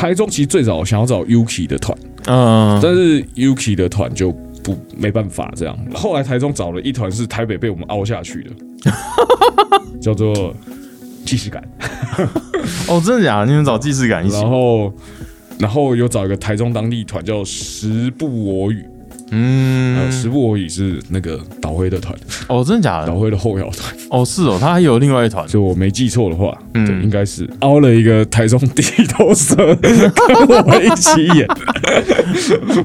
[0.00, 4.32] 台中，其实最早想要找 Yuki 的团，嗯，但是 Yuki 的团就
[4.64, 5.78] 不没办法这样。
[5.92, 8.50] 后来台中找了一团是台北被我们凹下去的，
[10.00, 10.54] 叫做
[11.26, 11.62] 既视感。
[12.88, 13.46] 哦真的假的？
[13.46, 14.90] 你们找既视感一起然，后
[15.58, 18.72] 然后有找一个台中当地团叫时不我
[19.30, 22.12] 嗯，时不我已是那个导灰的团，
[22.48, 23.06] 哦真的假的？
[23.06, 30.10] 导灰的后摇团，哦是哦，他还有另外一团，就我没记错的话，嗯对，应该是凹了一个台中地头蛇 跟
[30.48, 31.46] 我们一起演。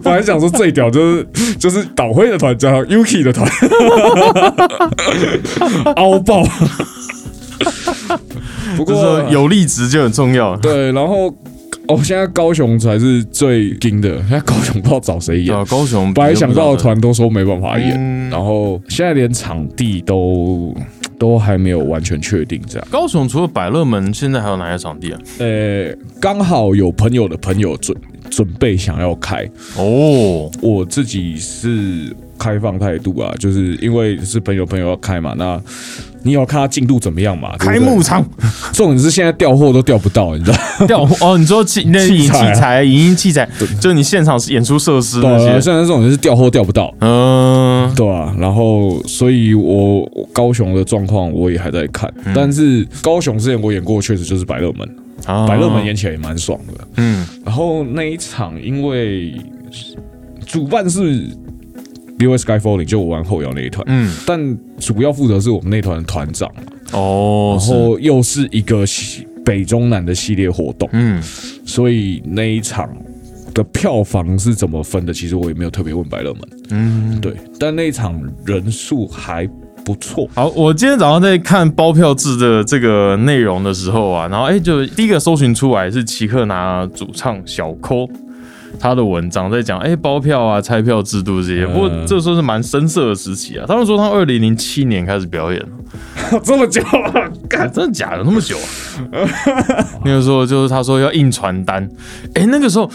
[0.03, 1.27] 本来想说最屌就是
[1.59, 3.49] 就是导灰的团加上 Yuki 的团，
[5.95, 6.43] 凹爆。
[8.75, 10.55] 不就是过有力值就很重要。
[10.57, 11.33] 对，然后
[11.87, 15.55] 哦，现在高雄才是最硬的，现在高雄不知道找谁演。
[15.55, 20.75] 啊，高雄本来想到的团都说没办法演，嗯然后现在连场地都
[21.19, 22.87] 都还没有完全确定，这样。
[22.89, 25.19] 高雄除了百乐门，现在还有哪些场地啊？
[25.39, 27.95] 呃，刚好有朋友的朋友准
[28.31, 35.59] 准备想要开，哦，我自己是开放态度啊，就是因为是朋友朋友要开嘛，那
[36.23, 37.55] 你也要看他进度怎么样嘛。
[37.57, 38.25] 开幕场。
[38.73, 40.57] 重点是现在调货都调不到，你知道？
[40.87, 42.53] 调货哦，你说器那器器材啊。
[42.53, 43.47] 材、影音器材，
[43.79, 45.45] 就是你现场演出设施那些。
[45.61, 46.93] 现在这种是调货调不到。
[46.99, 54.95] 嗯，对啊，然后所以我我高雄的状况我也还在看，但是高雄之前我演过，确实就是百乐门，
[55.25, 55.47] 啊。
[55.47, 56.87] 百乐门演起来也蛮爽的。
[56.97, 57.25] 嗯。
[57.45, 59.39] 然后那一场因为
[60.45, 61.29] 主办是
[62.17, 66.49] B O Sky Falling 就我玩后摇那一团，嗯，但主要负责是我们那团的团长，
[66.93, 71.21] 哦，然后又是一个系北中南的系列活动，嗯，
[71.65, 72.89] 所以那一场
[73.53, 79.45] 的票房是怎么分的，其实我也没有特别问百乐门，嗯，对，但那一场人数还
[79.83, 88.09] 不错，好，我今天早上在看包票制的这个内容的时候啊，然后哎，就第一个搜寻出来是奇克拿主唱小抠。
[88.79, 93.65] 他的文章在讲，哎、包票啊、拆票制度这些，不过这时候是蛮深色的时期啊。
[93.67, 95.61] 他们说他二零零七年开始表演，
[96.43, 97.69] 这么久啊，干。
[97.73, 98.23] 真的假的？
[98.23, 98.57] 那么久
[99.11, 99.25] 啊？
[100.05, 101.89] 那个时候就是他说要印传单，
[102.35, 102.89] 哎、那个时候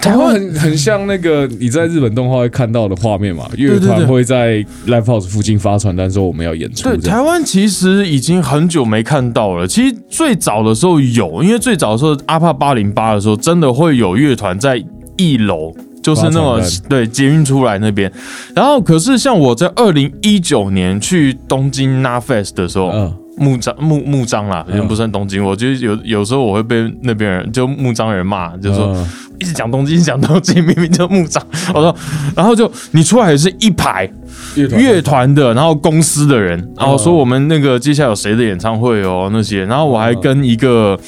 [0.00, 9.66] 台湾很很像那个你在日本动画会看到的画面嘛，乐团对会在 live house 附近发传单说我们要演出对，台湾其实已经很久没看到了。
[9.66, 14.82] 其实最早的时候有，因为最早的时候阿帕八零八的时候，真的会有乐团在
[15.20, 15.74] 一楼。
[16.02, 18.10] 就是那么对捷运出来那边，
[18.54, 23.14] 然后可是像我在二零一九年去东京 NAFest 的时候，嗯。
[23.36, 24.76] 木章木木章啦，嗯。
[24.76, 29.06] 也不算东京，我觉得有有时候我会被那边人就木章人骂，就说、嗯。
[29.38, 31.42] 一直讲东京，一直讲东京， 明明就木章。
[31.74, 31.94] 我说，
[32.34, 34.10] 然后就你出来也是一排
[34.56, 40.98] 乐团乐团的，然后公司的人，然后说我们那个接下来有谁的演唱会哦那些，然后我还跟一个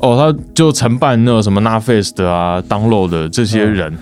[0.00, 3.96] 哦，他就承办那个什么 NAFest 的啊、Download 的这些人，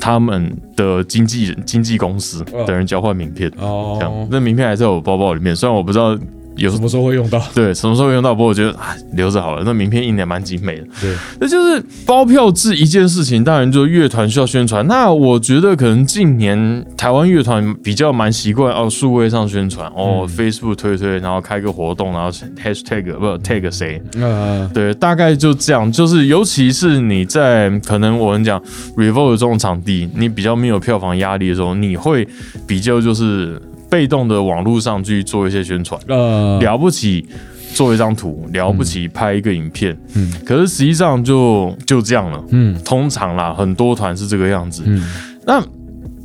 [0.00, 3.64] 他们的经纪人、经纪公司等人交换名片，这
[4.00, 4.12] 样。
[4.12, 6.16] 哦，那名片还在我包包里面，虽然我不知道
[6.56, 7.42] 有什么时候会用到？
[7.54, 8.34] 对，什么时候用到？
[8.34, 9.62] 不过我觉得啊，留着好了。
[9.64, 10.86] 那名片印的蛮精美的。
[11.00, 14.86] 对，那就是包票制一件事情，当然就乐团需要宣传。
[14.86, 22.30] 那我觉得可能近年台湾乐团比较蛮习惯哦，数位上宣传哦、f a c e b o o k 推推，然后开个活动，然后
[22.62, 24.00] hashtag 不 tag 谁。
[24.20, 25.90] 呃，对，大概就这样。
[25.90, 28.60] 就是尤其是你在可能我们讲
[28.96, 32.26] Revolt 这种场地，你比较没有票房压力的时候，你会
[32.66, 33.60] 比较就是
[33.94, 36.00] 被动的网络上去做一些宣传。
[36.08, 37.24] 呃，了不起
[37.72, 42.42] 做一张图，了不起拍一个影片，嗯可是实际上就就这样了。
[42.50, 44.82] 嗯通常啦，很多团是这个样子。
[44.84, 45.00] 嗯，
[45.46, 45.64] 那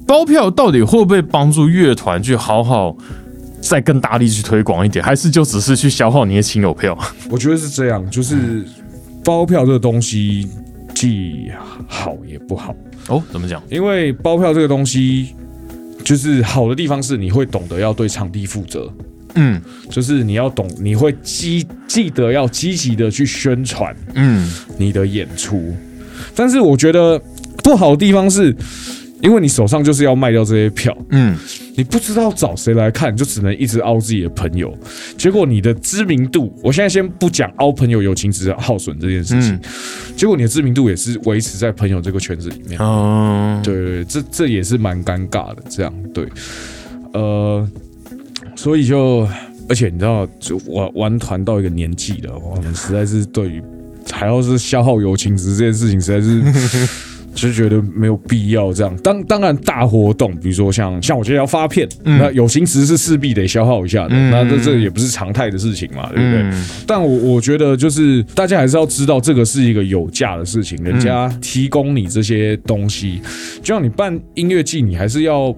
[0.07, 2.97] 包票到底会不会帮助乐团去好好
[3.61, 6.97] 再更大力去推广一点，还是就只是去消耗你的亲友票？
[7.29, 8.65] 我觉得是这样，就是
[9.23, 10.49] 包票这个东西
[10.95, 11.51] 既
[11.87, 12.73] 好也不好，
[13.09, 13.61] 哦，怎么讲？
[13.69, 15.35] 因为包票这个东西。
[16.09, 18.91] 就是好的地方是你会懂得要对场地负责，
[19.35, 19.61] 嗯。
[19.91, 24.51] 就是你要懂，你会积记得要积极的去宣传嗯。
[24.79, 25.71] 你的演出。
[26.33, 27.21] 但是我觉得
[27.63, 28.55] 不好的地方是，
[29.21, 31.37] 因为你手上就是要卖掉这些票，嗯，
[31.79, 34.77] 你不知道找谁来看，就只能一直凹自己的朋友。
[35.17, 39.61] 结果你的知名度，我现在先不讲凹朋友友情值耗损这件事情，嗯
[40.17, 42.77] 结果你的知名度也是维持在朋友这个圈子里面。
[42.81, 45.63] 哦，对对对，这这也是蛮尴尬的。
[45.69, 46.27] 这样对，
[47.13, 47.65] 呃，
[48.57, 49.25] 所以就
[49.69, 53.63] 而且你知道，就玩玩团到一个年纪了，我们实在是对于
[54.11, 56.89] 还要是消耗友情值这件事情，实在是。
[57.39, 58.95] 就觉得没有必要这样。
[58.97, 64.09] 当当然大活动，比如说像像我今天要发片，那有形时是势必得消耗一下的。
[64.11, 66.41] 嗯那这这也不是常态的事情嘛，对不对？
[66.43, 73.21] 嗯但我我觉得就是大家还是要知道，这个是一个有价的事情，人家提供你这些东西，
[73.61, 75.55] 就像你办音乐季，你还是要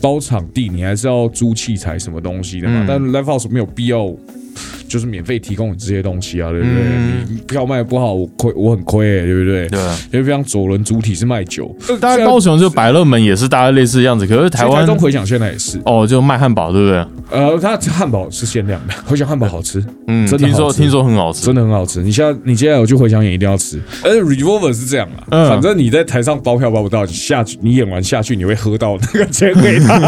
[0.00, 2.82] 包场地，你还是要租器材什么东西的嘛。
[2.82, 4.12] 嗯但 live house 没有必要。
[4.92, 6.74] 就是免费提供你这些东西啊，对不对？
[6.76, 9.66] 嗯你票卖不好，我亏，我很亏、欸，对不对？
[9.68, 9.98] 对啊。
[10.12, 17.06] 因为像左轮主体是卖酒，大家高雄就百乐门也是大概类似的样子，可是台台湾中回响现在也是，哦就卖汉堡，对不对？
[17.30, 22.02] 呃，它汉堡是限量的，回响汉堡好吃，嗯，真的听说听说很好吃，真的很好吃。
[22.02, 23.80] 你现在你接下来有去回响演一定要吃。
[24.04, 29.98] 而且 Revolver 是这样啊，嗯反正你在台上包票包不到，你下去你演完下去你会喝到那个钱给他。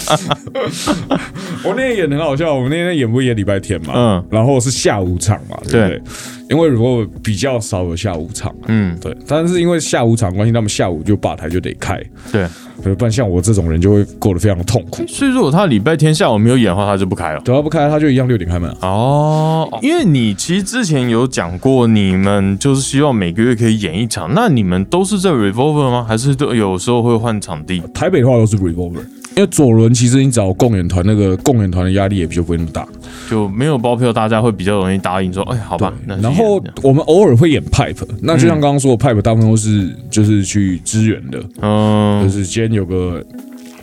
[1.62, 6.02] 我那天演得很好笑，我那天演不演礼拜天嘛，嗯然后是下午场嘛，对不对对？
[6.50, 12.02] 因为 Revolver 比较少有下午场，嗯，对，但是因为下午场关系，他们下午就吧台就得开，
[12.32, 12.46] 对。
[12.82, 15.04] 对不然像我这种人就会过得非常痛苦。
[15.06, 17.40] 所以如果他礼拜天下午没有演的话，他就不开了。
[17.44, 18.88] 等他不开，他就一样六点开门啊。
[18.88, 26.06] 哦，因为你其实之前有讲过，你们就是希望每个月可以演一场，那你们都是在 Revolver 吗？
[26.08, 27.82] 还是都有时候会换场地？
[27.92, 29.04] 台北的话都是 Revolver，
[29.36, 32.88] 因为左轮其实你找共演团，那个共演团的压力也比较不会那么大。
[33.30, 35.92] 就没有包票，大家会比较容易答应说，哎，好吧。
[36.04, 43.24] 那然后我们偶尔会演 Pipe，那就像刚刚说的，Pipe 大部分都是就是去支援的，嗯就嗯是今天有个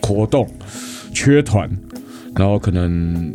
[0.01, 0.45] 活动
[1.13, 1.69] 缺团，
[2.35, 3.33] 然后可能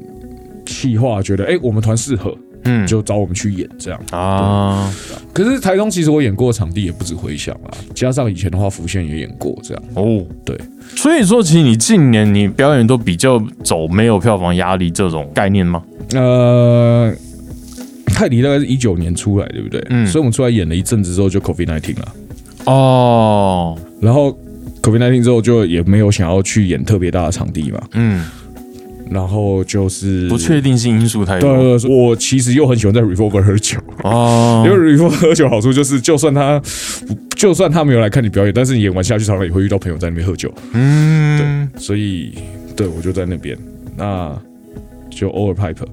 [0.66, 2.86] 企划觉得哎、我们团适合，嗯。
[2.86, 4.00] 就找我们去演这样。
[4.10, 4.92] 啊，
[5.32, 9.82] 可是台中其实我演过的场地也不止回响啦，加上以前的话，福县也演过这样。
[9.94, 10.58] 哦，对，
[10.96, 15.82] 所以说，其实你近年你表演都比较走没有票房压力这种概念吗？
[16.14, 17.12] 呃，
[18.06, 19.82] 泰迪大概是一九年出来，对不对？
[19.90, 20.06] 嗯。
[20.06, 22.14] 所以我们出来演了一阵子之后就 COVID nineteen 了，
[22.66, 24.36] 哦，然后
[24.82, 28.24] COVID nineteen 之后就也没有想要去演特别大的场地嘛，嗯，
[29.12, 31.54] 然后就是不确定性因素太多。
[31.54, 34.64] 对对，我其实又很喜欢在 Revolver 喝酒，哦。
[34.66, 36.60] 因为 Revolver 喝酒好处就是，就算他
[37.36, 41.38] 就算他没有来看你表演，但是你演完下去常常也会遇到朋友在那边喝酒，嗯。
[41.72, 42.34] 对所以
[42.76, 43.56] 对我就在那边，
[43.96, 44.34] 那
[45.10, 45.86] 就偶尔 pipe。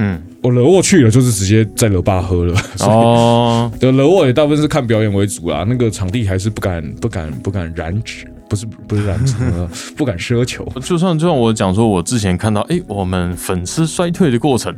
[0.00, 2.54] 嗯，我惹沃去了，就是直接在惹爸喝了。
[2.80, 10.64] 哦，对，惹沃也大部分是看表演为主啦，那个场地还是不敢、不敢、不敢染指，不是不是染指，呃 不敢奢求。
[10.82, 14.74] 就算就像我讲说，我之前看到，哎、我们粉丝衰退的过程，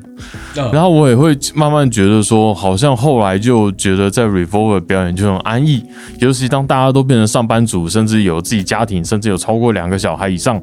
[0.54, 5.84] 然然后我也会慢慢觉得说，好像后来就觉得在 Revolver 表演就很安逸，
[6.18, 10.60] 尤其当大家都变成上班族，甚至有自己家庭，甚至有超过两个小孩以上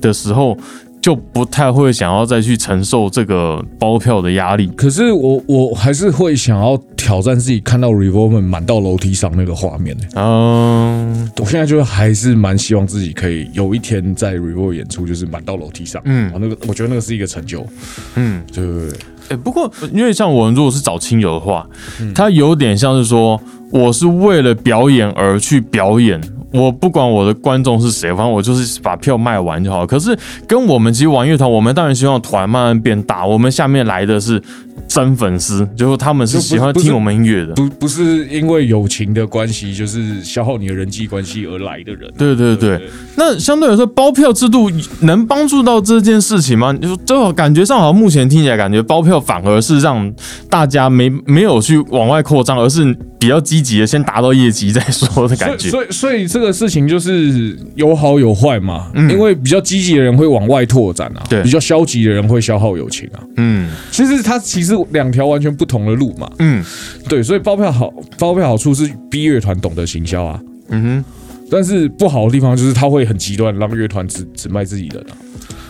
[0.00, 0.56] 的时候，
[1.00, 4.66] 就不太会想要再去承受这个包票的压力。
[4.68, 10.08] 可是我我还是会想要挑战自己，看到 Revolver 满到楼梯上那个画面、欸。
[10.16, 16.00] 嗯我现在就还是蛮希望自己可以有一天在 Revolver 演出，就是满到楼梯上。
[16.06, 17.66] 嗯嗯，那个我觉得那个是一个成就。
[18.14, 21.68] 嗯，对对对，哎、不过因为像我们如果是找亲友的话，
[22.14, 23.38] 他有点像是说，
[23.70, 26.18] 我是为了表演而去表演。
[26.54, 29.84] 我不管我的观众是谁，反正我就是把票卖完就好。
[29.84, 33.26] 可是跟我们其实玩乐团，我们当然希望团慢慢变大。
[33.26, 34.40] 我们下面来的是
[34.88, 37.54] 真粉丝，就是他们是喜欢听我们音乐的。
[37.54, 42.10] 不不是因为友情的关系，就是消耗你的人际关系而来的人。
[42.16, 42.80] 对对对，
[43.16, 44.70] 那相对来说，包票制度
[45.00, 46.72] 能帮助到这件事情吗？
[46.72, 50.12] 你就就感觉上好像目前听起来，感觉包票反而是让
[50.48, 55.68] 大家没没有去往外扩张，而是比较积极的先达到业绩再说的感觉。
[55.70, 63.20] 所以所以所以这个事情就是有好有坏嘛，嗯因为比较积极的人会往外拓展啊，对比较消极的人会消耗友情啊。
[63.36, 66.64] 嗯其实他其实两条完全不同的路嘛，嗯
[67.08, 71.04] 对，所以包票好，包票好处是 B 乐团懂得行销啊，嗯哼
[71.50, 75.12] 但是不好的地方就是他会很极端，让乐团只只卖自己的啊。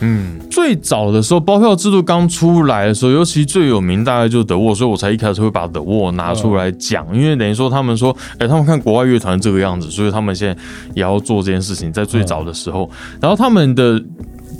[0.00, 0.38] 嗯。
[0.50, 10.62] 最早的时候，包票制度刚出来的时候，尤其最有名大概就是德沃，所以我才一开始会把德沃拿出来讲，因为等于说他们说，哎、他们看国外乐团这个样子，所以他们现在
[10.94, 12.88] 也要做这件事情，在最早的时候，
[13.20, 14.00] 然后他们的。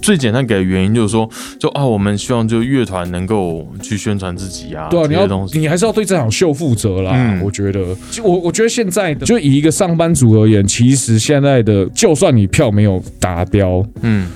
[0.04, 5.24] 最简单给的原因就是说，就啊，我们希望就乐团能够去宣传自己啊，对啊，你要。
[5.54, 7.12] 你还是要对这场秀负责啦。
[7.14, 14.28] 嗯我觉得，就我我觉得现在的就以一个上班族而言，其实现在的就算你票没有达标，嗯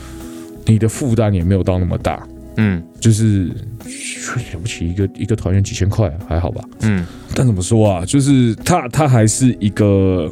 [0.65, 2.27] 你的负担也没有到那么大。
[2.57, 6.65] 嗯就是了不起，一个一个团员几千块，还好吧？
[6.81, 10.31] 嗯但怎么说啊，就是他他还是一个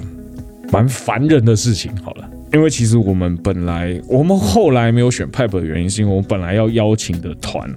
[0.72, 1.92] 蛮烦人的事情。
[2.02, 7.70] 好了，因为其实我们本来我们后来没有选 Pipe 的原因，是因为我们本来要邀请的团，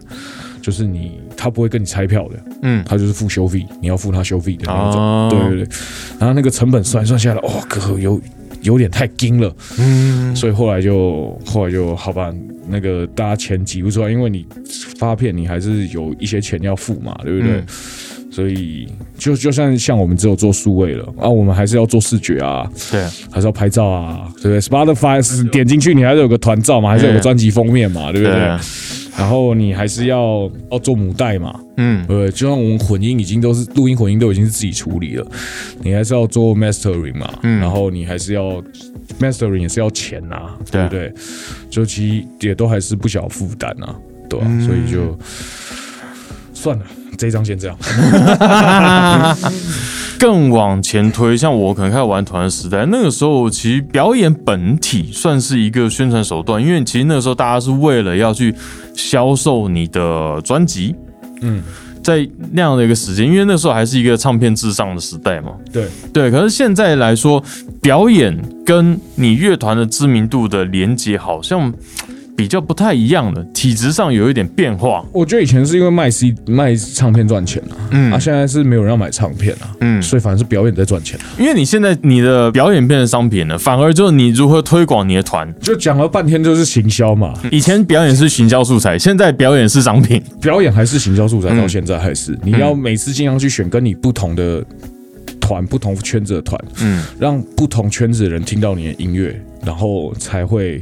[0.62, 5.02] 就是你他不会跟你拆票的，嗯他就是付修费，你要付他修费的那种。
[5.02, 5.78] 哦对对对，
[6.18, 8.22] 然后那个成本算一算下来，哦，哥有
[8.62, 12.34] 有点太精了，嗯所以后来就后来就好吧，
[12.70, 14.46] 那个大家钱挤不出来，因为你
[14.98, 17.58] 发片你还是有一些钱要付嘛，对不对？
[17.58, 17.66] 嗯
[18.40, 28.34] 所以就就算像我们只有做数位了啊，我们还是要做视觉啊，对，还是要拍照啊，对不对？Spotify 是点进去你还是有个团照嘛，还是有个专辑封面嘛，对不对？
[28.34, 28.40] 对，
[29.18, 32.30] 然后你还是要要做母带嘛，嗯对？
[32.32, 35.28] 就像我们混音已经都是录音混音都已经是自己处理了，
[35.84, 38.64] 你还是要做 mastering 嘛，嗯然后你还是要
[39.20, 41.14] mastering 也是要钱呐、对对不对？
[41.70, 42.08] 就其
[42.40, 43.94] 实也都还是不小负担呐，
[44.30, 45.18] 对吧、嗯所以就
[46.54, 46.86] 算了，
[47.20, 47.78] 这张先这样。
[50.18, 58.54] 更往前推，像我可能开始玩团的时代，那个时候其实表演本体算是一个宣传手段，因为其实那个时候大家是为了要去
[58.94, 60.94] 销售你的专辑，
[61.40, 61.64] 嗯，
[62.04, 66.30] 在那样的一个时间，因为那时候还是一个唱片至上的时代嘛，对，对。
[66.30, 67.42] 可是现在来说，
[67.82, 71.74] 表演跟你乐团的知名度的连接好像
[72.40, 78.12] 比较不太一样的，体质上有一点变化，我觉得以前是因为卖 C 卖唱片赚钱啊，嗯。
[78.12, 81.20] 啊，现在是没有人要买唱片啊，嗯，所以反而是表演在赚钱。
[81.38, 85.54] 因为你现在你的表演变成商品了，反而就是你如何推广你的团。
[85.60, 90.22] 就讲了半天就是行销嘛，以前表演是行销素材，现在表演是商品。
[90.42, 91.58] 表演还是行销素材，嗯。
[91.58, 94.64] 到现在还是、你要每次尽量去选跟你不同的
[95.42, 97.04] 团、不同圈子的团，嗯。
[97.20, 100.82] 让不同圈子的人听到你的音乐，然后才会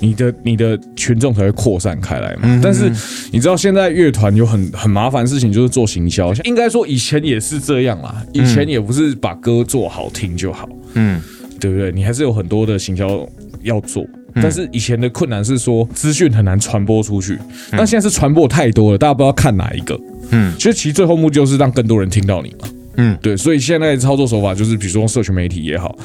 [0.00, 2.60] 你的你的群众才会扩散开来嘛。
[2.62, 2.90] 但是
[3.30, 6.32] 你知道现在乐团有很很麻烦的事情，就是做行销。
[6.44, 11.20] 应该说以前也是这样啦，以前也不是把歌做好听就好，嗯
[11.60, 11.92] 对不对？
[11.92, 13.28] 你还是有很多的行销
[13.62, 14.04] 要做。
[14.36, 17.36] 但是以前的困难是说资讯很难传播出去，
[17.72, 19.98] 那现在是传播太多了，大家不知道看哪一个。
[20.30, 22.68] 嗯其实其实最后目的就是让更多人听到你嘛。
[23.00, 25.96] 嗯对，所以现在的操作手法就是，比如说用社群媒体也好，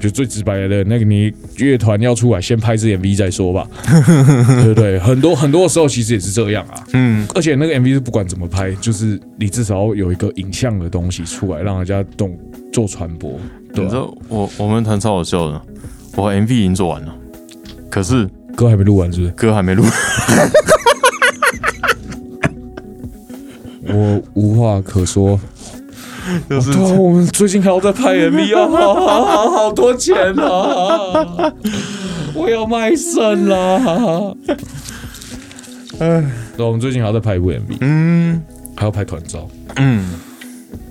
[0.00, 3.68] 就最直白的那个，你乐团要出来，先拍支 MV 再说吧，
[4.62, 4.98] 对不对？
[4.98, 6.84] 很多很多时候其实也是这样啊。
[6.92, 12.38] 嗯，而且那个 MV 是不管怎么拍，就是你至少要有一个影像的东西出来，让人家懂
[12.72, 13.32] 做传播。
[13.74, 15.60] 对啊、你知道我我们团超好笑的，
[16.14, 17.14] 我 MV 已经做完了，
[17.90, 19.32] 可是歌还没录完，是不是？
[19.32, 19.84] 歌还没录。
[23.86, 25.38] 我无话可说。
[26.48, 31.52] 就是对啊，我们最近还要再拍 MV 啊， 好好好好多钱啊！
[32.34, 34.34] 我要卖肾啦！
[36.00, 36.24] 哎，
[36.56, 38.42] 对，我们最近还要再拍一部 MV，嗯
[38.76, 40.14] 还要拍团照，嗯，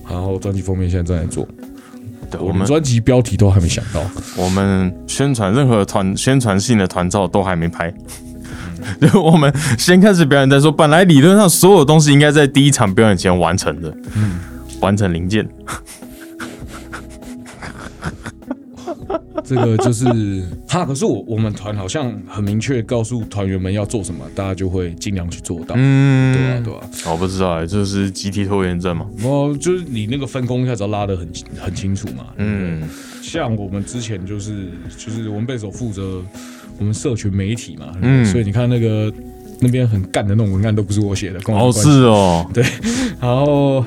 [0.10, 4.02] 然后专辑封面现在正在做，我们对我们专辑标题都还没想到。
[4.38, 7.94] 我们宣传任何团宣传性的团照都还没拍。
[9.00, 14.40] 就 我们先开始表演再说，本来理论上所有东西应该在第一场表演前完成的，嗯，
[14.84, 15.48] 完成零件。
[19.46, 20.06] 这个就是
[20.70, 25.76] 哈，可是我我们团好像很明确告诉团员们要做什么，大家就会尽量去做到。
[25.78, 29.06] 嗯，对啊，对啊，我不知道哎，这是集体拖延症嘛？
[29.24, 31.28] 哦就是你那个分工一下子要拉得很
[31.60, 32.28] 很清楚嘛。
[32.38, 32.90] 嗯，嗯
[33.22, 36.24] 像我们之前就是就是我们贝手负责
[36.78, 39.12] 我们社群媒体嘛，嗯嗯，所以你看那个
[39.60, 42.64] 那边很干的那种文案都不是我写的，跟我哦是哦，对
[43.20, 43.86] 然后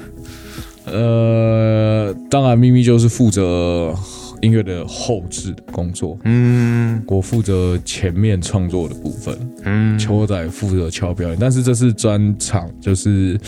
[0.87, 3.95] 呃，当然咪咪就是负责
[4.41, 7.03] 音乐的后置的工作，嗯。
[7.09, 13.39] 我负责前面创作的部分，嗯，秋仔负责敲表演，但是这是专场，就是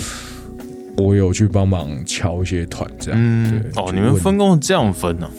[0.97, 3.21] 我有去帮忙敲一些团这样。
[3.21, 3.63] 嗯。
[3.63, 5.31] 对，哦，你们分工这样分呢？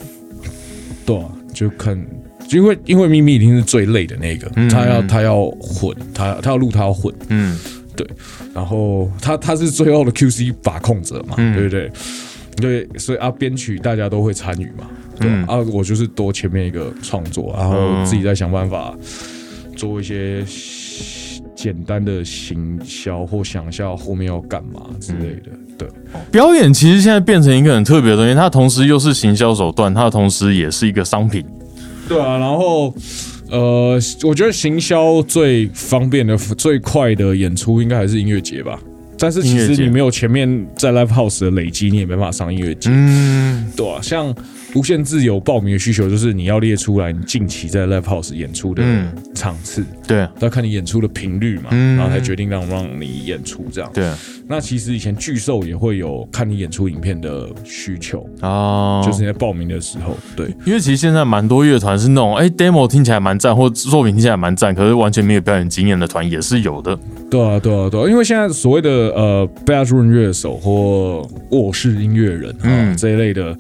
[1.06, 1.98] 对啊，就看，
[2.52, 4.70] 因为因为咪咪一定是最累的那个，嗯。
[4.70, 7.58] 他要他要混，他他要录他要混，嗯
[8.60, 11.92] 然后他他是最后的 QC 把控者嘛，嗯对不对？
[12.58, 14.86] 对，所以啊，编曲大家都会参与嘛，
[15.18, 18.94] 对啊，我就是多前面一个创作，然后嗯自己再想办法
[19.78, 20.44] 做一些
[21.56, 25.88] 简单的行销或想一下后面要干嘛之类的，对。
[26.30, 31.46] 表演其实现在变成一个很特别的东西，它同时又是行销手段，它同时也是一个商品。
[32.10, 32.94] 对啊，然后
[33.50, 38.80] 呃，我觉得行销最方便的、最快的演出应该还是音乐节吧。
[39.18, 43.70] 但是其实你没有前面在 live house 的累积，你也没办法上音乐节，嗯。
[43.76, 44.34] 对啊，像
[44.76, 53.90] 无限自由报名的需求，就是你要列出来你近期在 live house 演出的嗯场次，对啊要看你演出的频率嘛，嗯然后才决定让让你演出这样。
[53.94, 54.18] 对啊
[54.48, 60.48] 那其实以前巨兽也会有看你演出影片的需求，啊，就是你在报名的时候，对。
[60.66, 66.98] 因为其实现在蛮多乐团是那种，哎、d e m o 听起来蛮赞，或作品听起来蛮赞，可是完全没有表演经验的团也是有的。
[67.30, 73.56] 对啊，对啊，对啊，因为现在所谓的呃 bedroom 乐手或卧室音乐人啊、嗯这一类的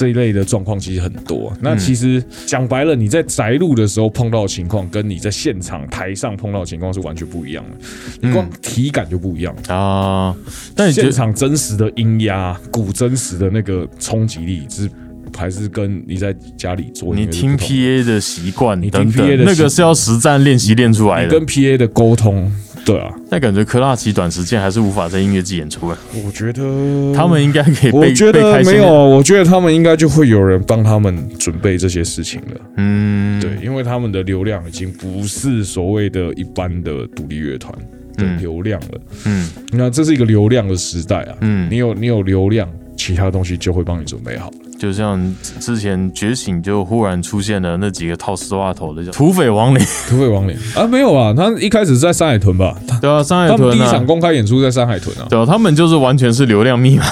[0.00, 1.52] 这一类的状况其实很多。
[1.60, 7.86] 那其实讲白了，你在宅录的时候碰到的情况，跟你在现场台上碰到的情况是完全不一样的。
[8.22, 9.54] 你光体感就不一样。
[9.68, 10.34] 啊，
[10.74, 14.88] 但现场真实的音压、鼓真实的那个冲击力，是
[15.36, 21.46] 还是跟你在家里做你听 PA 的习惯你听 PA 的习那个是要实战练习练出来的你跟。
[21.46, 22.50] PA 的沟通，
[22.90, 32.60] 对啊，但感觉科拉奇短时间还是无法在音乐季演出啊，我觉得他们应该可以被我觉得没有，我觉得他们应该就会有人帮他们准备这些事情了。
[32.76, 37.72] 嗯，对，因为他们的流量已经不是所谓的一般的独立乐团
[38.16, 39.00] 的嗯流量了。
[39.26, 39.48] 嗯。
[39.72, 41.68] 那这是一个流量的时代啊，嗯。
[41.70, 42.68] 你有你有流量，
[43.00, 44.50] 其他东西就会帮你准备好。
[44.78, 52.78] 就像之前觉醒就忽然出现了那几个套丝袜头的叫土匪亡灵，土匪王脸 啊，没有啊，他一开始是在山海屯吧？
[53.00, 57.04] 对啊，上海他们屯啊第一场，公开演出在山海屯啊，对啊，他们就是完全是流量密码。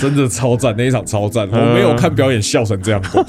[0.00, 3.24] 真的超赞，那一场超赞，我嗯没有看表演笑成这样过。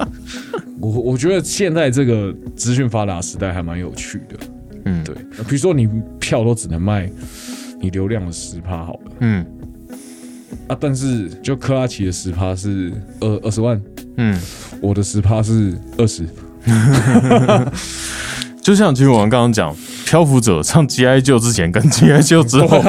[0.80, 4.36] 我我觉得现在这个资讯发达时代还蛮有趣的，
[4.86, 5.14] 嗯，对，
[5.44, 7.10] 比如说你票都只能卖
[7.80, 9.00] 你流量的十趴好了。
[9.20, 9.44] 嗯
[10.70, 13.80] 啊，但是就克拉奇的十趴是二二十万，
[14.18, 14.40] 嗯，
[14.80, 16.24] 我的十趴是二十，
[18.62, 19.74] 就像其实我们刚刚讲，
[20.06, 22.80] 漂浮者唱 GI 救之前跟 GI 救之后，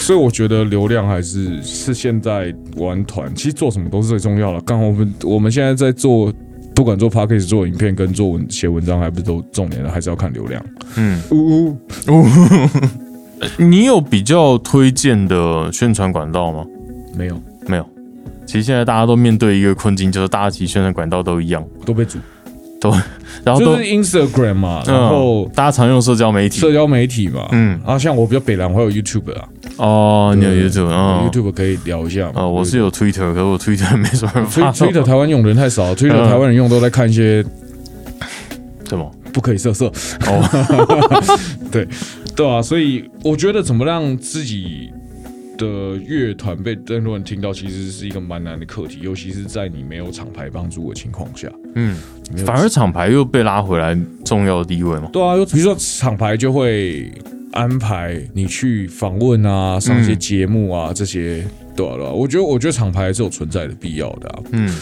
[0.00, 4.60] 所以我觉得流量还是是现在玩团，其实做什么都是最重要的。
[4.60, 6.30] 刚好我们我们现在在做
[6.74, 10.62] 不管做 p a c k a g e 做影片跟做文写文章，还不是都重点的，还是要看流量。
[10.96, 12.28] 嗯，呜呜，
[13.56, 16.66] 你有比较推荐的宣传管道吗？
[17.16, 17.88] 没有，没有。
[18.46, 22.18] 其实现在大家都面对一个困境，就是大家其实宣传管道都一样，都被阻，
[22.80, 22.90] 都
[23.42, 26.60] 然后都就是 Instagram 嘛，然后嗯大家常用社交媒体。
[26.60, 27.80] 社交媒体嘛，嗯。
[27.84, 29.48] 啊，像我比较北南，我还有 YouTube 啊。
[29.78, 32.32] 哦，你有 YouTube 嗯，YouTube 可以聊一下嘛。
[32.36, 34.70] 呃，我是有 Twitter，可是我 Twitter 没什么人推发。
[34.72, 36.28] Twitter 台湾用的人太少，Twitter 嗯。
[36.28, 37.42] 台湾人用都在看一些
[38.88, 39.10] 什么？
[39.32, 39.86] 不可以色色，
[40.26, 41.28] 哦，
[41.72, 41.88] 对。
[42.36, 44.92] 对啊，所以我觉得怎么让自己
[45.56, 51.50] 的乐团被更多人听到，其实是一个蛮难的课题，尤其是在你没有厂牌帮助的情况下。
[51.74, 51.96] 嗯，
[52.46, 55.08] 反而厂牌又被拉回来重要的地位嘛。
[55.12, 57.10] 对啊，比如说厂牌就会
[57.52, 61.44] 安排你去访问啊，上一些节目啊，这些
[61.74, 64.42] 对啊对啊，我觉得我觉得厂牌是有存在的必要的啊。
[64.52, 64.74] 嗯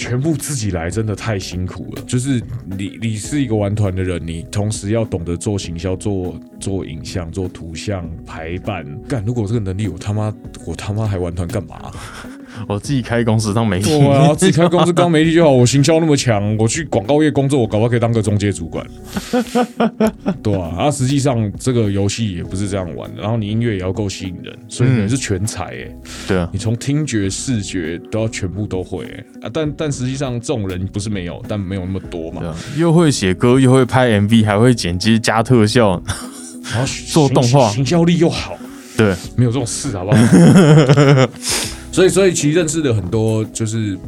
[0.00, 2.02] 全部自己来真的太辛苦了。
[2.06, 8.82] 就是你，你是一个玩团的人，你同时要懂得做行销、做做影像、做图像排版。
[9.06, 10.34] 干，如果这个能力，我他妈
[10.64, 11.92] 我他妈还玩团干嘛？
[12.68, 13.90] 我自己开公司当媒体。
[13.90, 15.50] 对啊， 自己开公司当媒体就好。
[15.50, 18.86] 我行销那么强，我去广告业工作，我搞不好可以当个中介主管。
[20.42, 23.22] 对啊，啊，实际上这个游戏也不是这样玩的。
[23.22, 25.88] 然后你音乐也要够吸引人，所以你是全才哎、
[26.26, 29.50] 对啊，你从听觉、视觉都要全部都会、欸、啊！
[29.52, 32.44] 但但实际上这种人不是没有，但没有那么多嘛。
[32.44, 36.02] 啊，又会写歌，又会拍 MV，还会剪辑加特效。
[36.72, 38.56] 然后做动画行销力又好，
[38.96, 40.18] 对，没有这种事好不好？
[41.92, 43.98] 所以所以其实认识了很多就是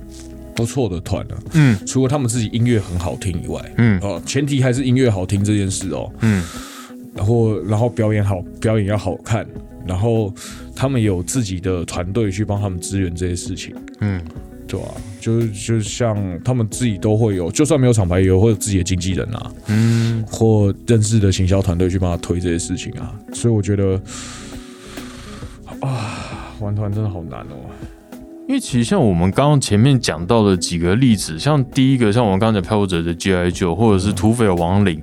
[0.55, 1.78] 不错的团啊，嗯。
[1.87, 3.99] 除了他们自己音乐很好听以外，嗯。
[4.01, 6.45] 哦，前提还是音乐好听这件事哦，嗯。
[7.14, 9.47] 然后然后表演好，表演要好看，
[9.87, 10.33] 然后
[10.74, 13.74] 他们有自己的团队去帮他们支援这些事情。
[14.01, 14.18] 嗯，
[14.66, 14.89] 对啊、
[15.20, 23.14] 就是就是像他们自己都会有，就算没有厂牌，也会有自己的经纪人啊，嗯，或认识的行销团队去帮他推这些事情啊。
[23.35, 24.01] 所以我觉得，
[25.80, 26.22] 啊，
[26.63, 27.57] 玩团真的好难哦。
[28.49, 33.51] 因为其实像我们刚刚前面讲到的几个例子，像第一个，像我们刚才讲漂泊者的 G.I.
[33.51, 35.01] 九，或者是土匪的亡灵，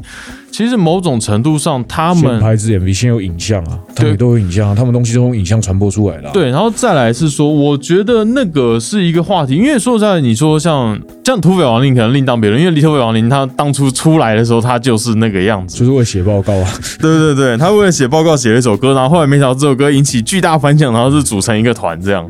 [0.51, 16.69] 其实某种程度上，他们先拍自 MV，先有影像啊，他们都有影像啊，他们东西都用影像传播出来了、啊。，对，然后再来是说，我觉得那个是一个话题，因为说实在，你说像像土匪亡灵可能另当别论，因为土匪亡灵他当初出来的时候，他就是那个样子，就是为写报告啊。
[16.99, 22.29] 对对对，他为了写报告写了一首歌，然后后来没想到这首歌引起巨大反响，然后是组成一个团这样。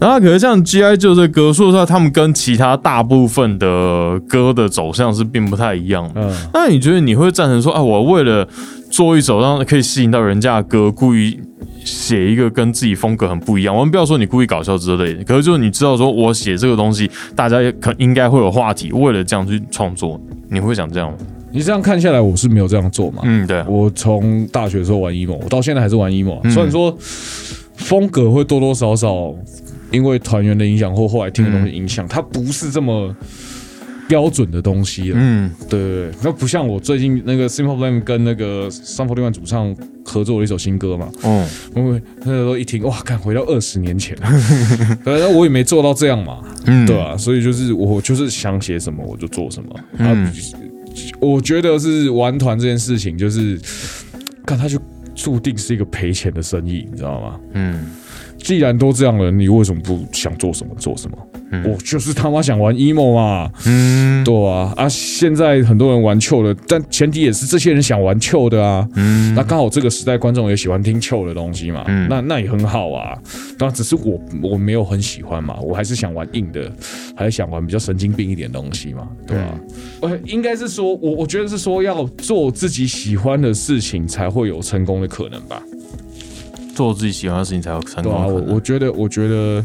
[0.00, 0.96] 然后可是像 G.I.
[0.96, 6.20] 就这歌，说实在，他们跟其他大部分的歌的走向是并不太一样的。
[6.20, 8.46] 嗯，那你觉得你会赞成说，啊，我为了
[8.90, 11.38] 做一首让可以吸引到人家的歌，故意
[11.84, 13.74] 写一个跟自己风格很不一样？
[13.74, 21.18] 我们不要说你故意搞笑之类的，可是就是你知道说我写这个东西，大家也可应该会有话题，为了这样去创作，你会想这样吗？
[21.54, 23.22] 你这样看下来，我是没有这样做嘛。
[23.24, 26.96] 嗯，对，我从大学的时候玩 emo，我到现在还是玩 emo 虽然说
[27.76, 29.34] 风格会多多少少
[29.90, 33.14] 因为团员的影响或后来听的东西影响，它不是这么
[34.12, 35.16] 标准的东西了。
[35.18, 44.14] 嗯对对对，那不像我最近那个 Simple Plan 跟那个 Sun Forty One 主唱合作了一首新歌嘛，哦，我那个时候一听，哇，看回到二十年前，
[45.02, 49.80] 对，那我也没做到这样嘛，嗯，对啊，所以就是我就是想写什么我就做什么。
[49.96, 50.32] 嗯啊，
[51.18, 53.58] 我觉得是玩团这件事情，就是
[54.44, 54.78] 看他就
[55.14, 57.40] 注定是一个赔钱的生意，你知道吗？
[57.54, 57.86] 嗯
[58.36, 61.16] 既然都这样了，你为什么不想做什么做什么？
[61.52, 68.88] 嗯我就是他妈想玩 emo 嘛，嗯对啊，啊，现在很多人玩 chill 的，但前提也是这些人想玩 chill 的啊。
[68.96, 73.16] 嗯那刚好这个时代观众也喜欢听 chill 的东西嘛，嗯那那也很好啊。
[73.58, 76.72] 当然，只是我我没有很喜欢嘛，我还是想玩硬的，
[77.14, 79.60] 还是想玩比较神经病一点的东西嘛，对吧、
[80.00, 85.62] 呃，应该是说，我我觉得是说要做自己喜欢的事情，才会有成功的可能吧。
[86.74, 88.54] 做自己喜欢的事情才有成功对啊，我。
[88.54, 89.62] 我觉得，我觉得，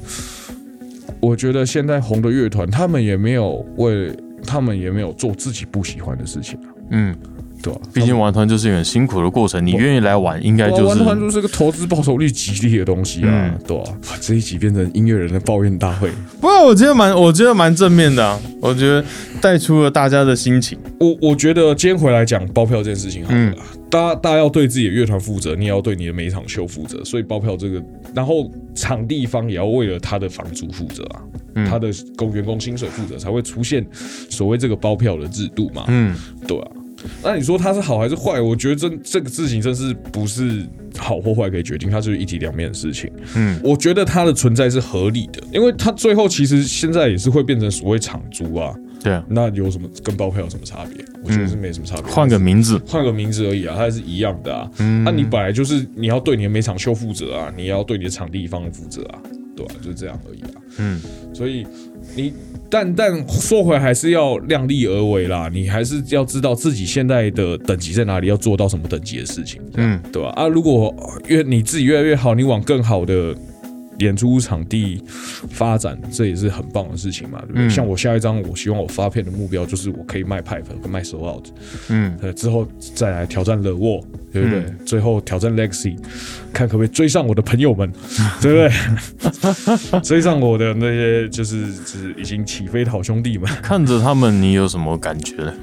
[1.20, 7.16] 我觉得现在红的乐团，他们也没有为，他们也没有做自己不喜欢的事情啊，嗯，
[7.62, 16.10] 对啊、毕竟玩团就是一个很辛苦的过程，你愿意来玩，应该就是玩团就是个投资报酬率极低的东西啊，嗯对啊，哇这一集变成音乐人的抱怨大会。
[16.40, 19.04] 不过我觉得蛮，我觉得蛮正面的啊，我觉得
[19.42, 20.78] 带出了大家的心情。
[21.00, 23.56] 我我觉得今天回来讲包票这件事情好了嗯，
[23.90, 27.84] 大家大家要对自己的乐团负责，你也要对你的每一场秀负责，所以包票这个，
[28.14, 31.22] 然后场地方也要为了他的房租负责啊，
[31.56, 33.86] 嗯他的工员工薪水负责，才会出现
[34.30, 36.16] 所谓这个包票的制度嘛，嗯
[36.48, 36.68] 对啊。
[37.24, 38.40] 那你说它是好还是坏？
[38.40, 40.66] 我觉得这这个事情真是不是
[40.98, 43.12] 好或坏可以决定，它就是一体两面的事情。
[43.36, 48.74] 嗯我觉得它的存在是合理的，因为它最后其实现在也是会变成所谓场租啊。
[49.04, 51.06] 对啊，那有什么跟包票有什么差别？
[51.24, 54.70] 我觉得是没什么差别，换个名字，换个名字而已啊，它还是一样的啊。
[55.06, 59.22] 那、你本来就是你要对你的每场秀负责啊，你要对你的场地方负责啊，
[59.56, 60.62] 对吧、就是这样而已啊。
[60.80, 61.00] 嗯，
[61.32, 61.66] 所以
[62.18, 62.34] 你
[62.70, 70.30] 但但说回来还是要量力而为啦，你还是要知道自己现在的等级在哪里，要做到什么等级的事情，嗯，对吧？
[70.36, 70.94] 啊，如果
[71.28, 73.34] 越你自己越来越好，你往更好的。
[74.00, 75.02] 演出场地
[75.50, 77.66] 发展，这也是很棒的事情嘛，对不对？
[77.66, 81.46] 嗯像我下一张，我希望我发片的目标就是我可以卖 pipe 跟卖 sold out，
[81.90, 84.64] 嗯，呃，之后再来挑战了沃，对不对？
[84.86, 85.96] 最后挑战 legacy，
[86.54, 87.92] 看可不可以追上我的朋友们，
[88.42, 88.76] 对不
[89.92, 90.00] 对？
[90.02, 95.54] 追上我的那些就是就是已经起飞的好兄弟们，看着他们，你有什么感觉呢？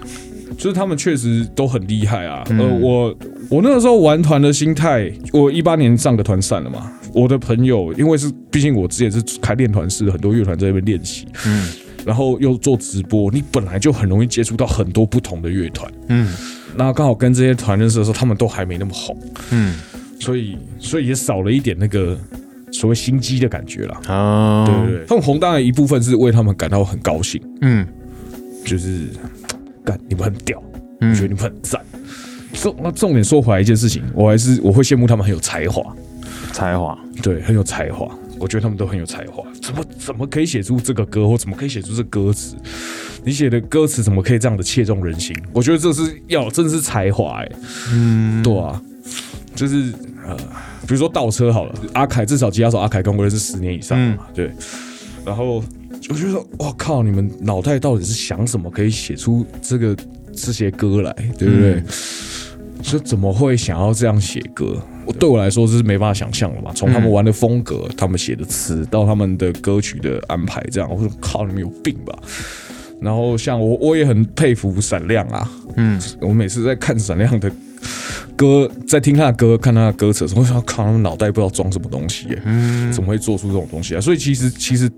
[0.57, 2.45] 就是他们确实都很厉害啊。
[2.51, 3.17] 呃，我
[3.49, 6.93] 我那个时候玩团的心态，我一八年上个团散了嘛。
[7.15, 11.69] 我的朋友，因为是毕竟我之前是开练团室，很多乐团在那边练习，嗯
[12.05, 15.91] 然后又做直播，你本来就很容易接触到很多不同的乐团。
[16.09, 16.35] 嗯
[16.77, 19.17] 那刚好跟这些团认识的时候，他们都还没那么红。
[19.53, 19.77] 嗯
[20.21, 22.19] 所以所以也少了一点那个
[22.73, 24.01] 所谓心机的感觉啦。
[24.09, 27.87] 啊，对对对，他们红当然一部分是为他们感到很高兴，嗯
[28.65, 29.09] 就是
[29.85, 31.81] 干你们很屌，我嗯觉得你们很赞。
[32.53, 35.83] 重那重点说回来一件事情，我还是我会羡慕他们很有才华，
[36.55, 38.09] 才华，对，很有才华。
[38.39, 42.57] 我觉得他们都很有才华，怎么怎么可以写出这个歌，或怎么可以写出这歌词？
[43.25, 45.35] 你写的歌词怎么可以这样的切中人心？
[45.53, 47.53] 我觉得这是要真的是才华哎、
[47.93, 48.81] 嗯，对啊，
[49.55, 49.93] 就是
[50.27, 50.37] 呃，
[50.87, 54.51] 比如说倒车好了，阿凯至少吉他手阿凯跟我认识十年以上了嘛，对。
[55.25, 59.97] 然后我就说，我靠，你们脑袋到底是想什么，可以写出这个
[60.33, 61.83] 这些歌来，对不对？
[62.85, 64.77] 就怎么会想要这样写歌？
[65.07, 66.71] 我对我来说这是没办法想象的嘛。
[66.75, 72.17] 从他们玩的风格、他们写的词，到他们的歌曲的安排，这样，我说靠，你们有病吧？
[73.01, 77.51] 然后像我，我也很佩服闪亮啊，嗯我每次在看闪亮的
[78.37, 84.01] 歌，在听他的歌、看他的歌词的时候，我想靠，他们脑袋不知道装什么东西耶，嗯怎么会做出这种东西啊？
[84.01, 84.91] 所以其实其实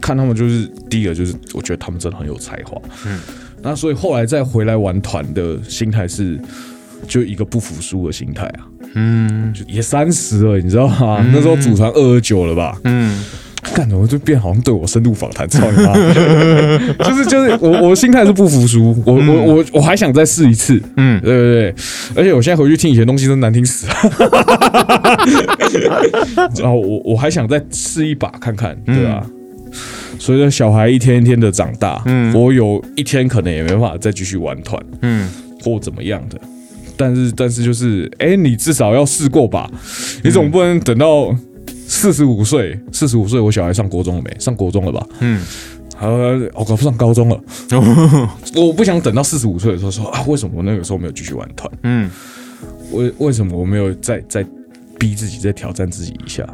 [0.00, 2.80] 看他们就是第一个就是，我觉得他们真的很有才华。
[3.06, 3.20] 嗯，
[3.62, 6.38] 那所以后来再回来玩团的心态是，
[7.06, 8.60] 就一个不服输的心态啊。
[8.94, 11.24] 嗯就也三十了，你知道吗？
[11.32, 12.78] 那时候组团二十九了吧？
[12.84, 13.22] 嗯
[13.74, 15.46] 干怎么就变好像对我深度访谈？
[15.48, 15.92] 操你妈！
[17.04, 20.80] 就是就是我我心态是不服输，我我我我还想再试一次。
[20.96, 21.74] 嗯对对对，
[22.16, 23.94] 而且我现在回去听以前东西都难听死了。
[26.56, 29.26] 然后我我还想再试一把看看，对吧、
[30.18, 35.28] 随着小孩一天一天的长大，嗯我有一天可能也没办法再继续玩团嗯
[35.62, 36.40] 或怎么样的。
[36.98, 39.70] 但是但是就是，哎、你至少要试过吧？
[40.22, 41.34] 你总不能等到
[41.86, 44.36] 四十五岁，四十五岁我小孩上国中了没？
[44.38, 45.06] 上国中了吧？
[45.20, 45.40] 嗯
[46.00, 47.40] 呃，我搞不上高中了。
[48.54, 51.70] 我不想等到四十五岁的时候说啊，为什么我那个时候没有继续玩团？
[51.82, 52.10] 嗯
[52.92, 54.44] 为为什么我没有再再
[54.98, 56.46] 逼自己再挑战自己一下，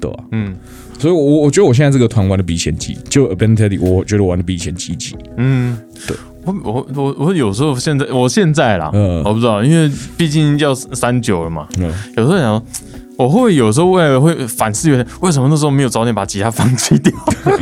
[0.00, 0.54] 对吧、嗯
[0.98, 5.14] 所以我，我我觉得我现在这个团玩的比以前积，就 Teddy，我觉得玩的比以前积极。
[5.36, 5.76] 嗯，
[6.06, 6.16] 对。
[6.46, 9.22] 我我我我有时候现在我现在啦，嗯。
[9.24, 12.62] 我不知道，因为毕竟要三九了嘛，嗯，有时候想说，
[13.18, 17.12] 我会有时候为了会反思，原来为什么那时候没有早点把吉他放弃掉？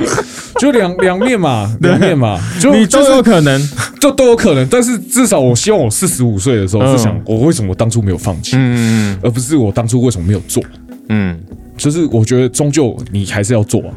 [0.61, 3.61] 就两两面嘛，两面嘛， 就你都就是有可能，
[4.01, 4.67] 就都有可能。
[4.69, 6.97] 但是至少我希望我四十五岁的时候嗯。
[6.97, 9.19] 是想，我为什么当初没有放弃，嗯。
[9.23, 10.63] 而不是我当初为什么没有做。
[11.09, 11.39] 嗯。
[11.77, 13.91] 就是我觉得终究你还是要做、啊，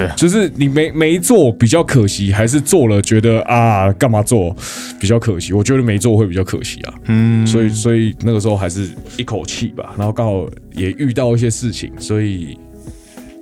[0.00, 0.06] 对。
[0.08, 4.56] 啊就是你没没做比较可惜，还是做了觉得啊干嘛做
[4.98, 5.52] 比较可惜？
[5.52, 12.56] 我觉得没做会比较可惜啊，嗯，所以所以那个时候还是一口气吧，然后刚好也遇到一些事情，所以。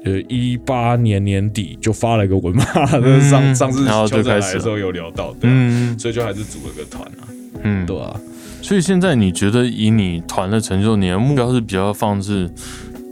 [0.05, 5.99] 呃，一八年年底就发了一个文嘛，那 上上次然后就秋仔来的时候有聊到，对、啊，嗯。
[5.99, 7.27] 所以就还是组了个团啊，
[7.65, 8.15] 嗯，对啊，
[8.63, 12.49] 所以现在你觉得以你团的成就，你的目标是比较放置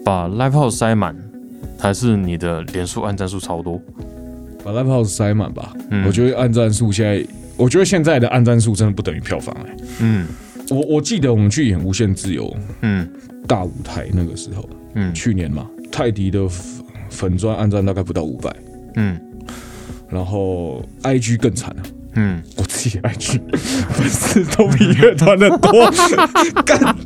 [0.04, 1.14] 把 live house 塞满，
[1.78, 3.80] 还是你的连数按赞数超多？
[4.64, 5.72] 把 live house 塞满吧。
[5.90, 6.04] 嗯。
[6.06, 10.26] 我觉得按赞数现在，我觉得现在的按赞数真的不等于票房哎、嗯。
[10.70, 12.44] 我我记得我们去演《无限自由》
[12.80, 13.08] 嗯。
[13.46, 15.14] 大舞台那个时候，嗯。
[15.14, 18.54] 去年嘛，泰迪的粉粉砖按赞大概不到五百，
[18.96, 19.20] 嗯。
[20.08, 21.82] 然后 IG 更惨啊，
[22.16, 22.42] 嗯。
[22.56, 23.40] 我自己的 IG
[23.94, 25.90] 粉丝都比乐团的多，
[26.64, 26.78] 干。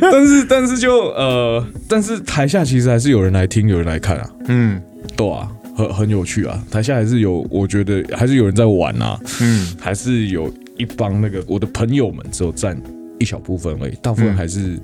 [0.00, 4.80] 但是但是就呃，但是台下其实还是有人来听，有人来看啊，嗯。
[5.16, 9.74] 对啊，很很有趣啊，台下还是有，我觉得还是有人在玩啊，嗯。
[9.80, 12.80] 还是有一帮那个我的朋友们，只有占
[13.18, 14.78] 一小部分而已，大部分还是、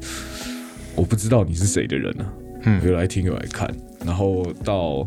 [0.95, 2.25] 我不知道你是谁的人啊，
[2.65, 2.81] 嗯。
[2.85, 3.69] 有来听有来看，
[4.05, 5.07] 然后到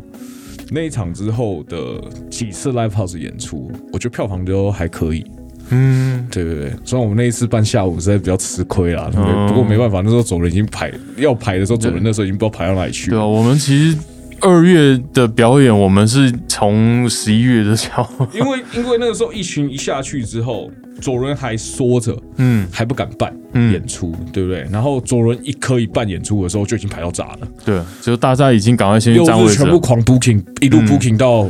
[0.74, 5.26] 那一场之后的几次 live house 演出，我觉得票房都还可以。
[5.70, 9.34] 嗯，对对对，虽然我们那一次办下午实在比较吃亏啦，对不对？
[9.34, 13.18] 嗯不过没办法，那时候走人已经排要排的时候，走人那时候已经不知道排到哪里去了。
[13.18, 13.98] 对啊，我们其实
[14.42, 20.70] 二月的表演，我们是从十一月的时候，因为因为那个时候疫情一下去之后，
[21.00, 23.72] 左轮还缩着，嗯，还不敢办嗯。
[23.72, 24.68] 演出，对不对？
[24.72, 30.88] 然后左轮一可以办演出的时候，就已经排到炸了，对，就大家已经赶快先去又占位全部狂 booking，一路嗯。
[30.88, 31.48] booking 到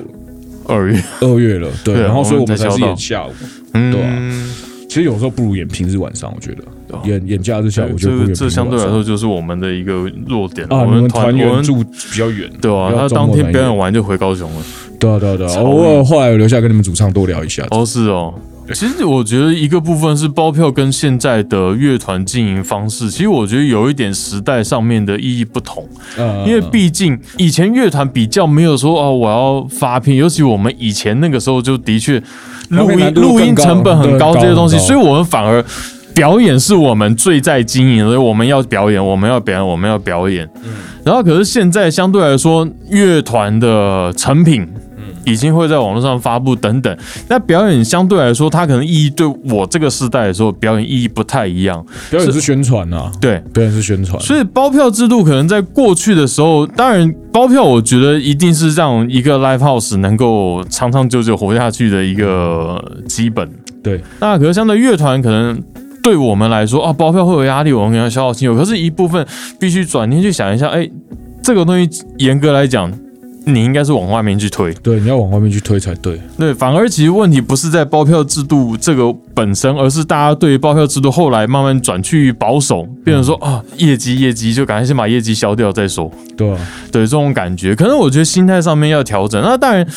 [0.68, 1.96] 二月，二月了，对。
[1.96, 3.32] 对然后所以我们才是演下午。
[3.74, 4.48] 嗯，对啊。
[4.90, 6.64] 其实有时候不如演平日晚上，我觉得
[7.06, 14.62] 演演假日下午，我觉这个得这相对来说就是我们的一个弱点啊，我们团员住比较远，对啊，他当天表演完就回高雄了。
[15.00, 17.66] 对啊对啊对啊，超偶尔后来有留下跟你们主唱多聊一下。
[17.72, 18.34] 哦，是哦。
[18.74, 25.86] 其实我觉得一个部分是包票跟现在的乐团经营方式，其实我觉得有一点时代上面的意义不同。
[26.18, 32.22] 呃因为毕竟以前乐团比较没有说哦，我要发片，尤其我们以前那个时候就的确
[32.70, 35.62] 录音录音成本很高这些东西，所以我们反而
[36.14, 40.48] 表演是我们最在经营的，所以我们要表演，我们要表演，我们要表演。
[40.64, 40.72] 嗯
[41.04, 44.68] 然后可是现在相对来说，乐团的成品。
[45.24, 46.98] 已经会在网络上发布等等，
[47.28, 51.86] 那表演相对来说，它可能意义对我这个时代来说，表演意义不太一样。
[52.10, 63.48] 表演是宣传啊，对，表演是宣传，所以包票制度可能在过去的时候，当然包票我觉得一定是让一个 live house 能够长长久久活下去的一个基本。
[63.84, 65.62] 对，那可是相对乐团可能。
[66.04, 68.56] 对我们来说啊，包票会有压力，我们要消耗亲友。
[68.56, 69.26] 可是，一部分
[69.60, 70.90] 必须转念去想一下，哎，
[71.44, 72.92] 这个东西严格来讲，
[73.46, 74.74] 你应该是往外面去推。
[74.76, 76.20] 对，你要往外面去推才对。
[76.38, 86.12] 对，反而其实问题不是在包票制度这个本身，而是大家对于包票制度后来慢慢转去保守，变成说啊，业绩业绩就赶快先把业绩消掉再说。
[86.38, 86.58] 对啊，
[86.92, 89.42] 对这种感觉，可能我觉得心态上面要调整。
[89.42, 89.88] 那当然，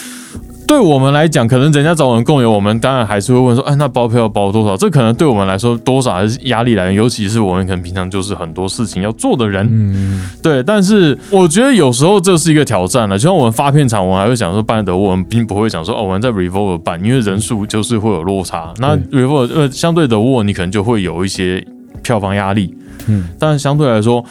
[0.67, 4.77] 对我们来讲，可能人家找我们共有，我们当然还是会问说，哎，那包票要包多少？
[4.77, 9.69] 这可能对我们来说多少还是压力来源，尤其是我们可能平常就是很多事情要做的人。
[9.71, 13.19] 嗯，对，但是我觉得有时候这是一个挑战了。
[13.19, 18.73] 就像我们发片场，我们还会想说办得我们并不会想说哦，我们在 Revolver 办，因为人数就是会有落差。
[18.79, 21.65] 那 Revolver 呃相对的沃，你可能就会有一些
[22.03, 22.75] 票房压力。
[23.07, 24.25] 嗯，但相对来说，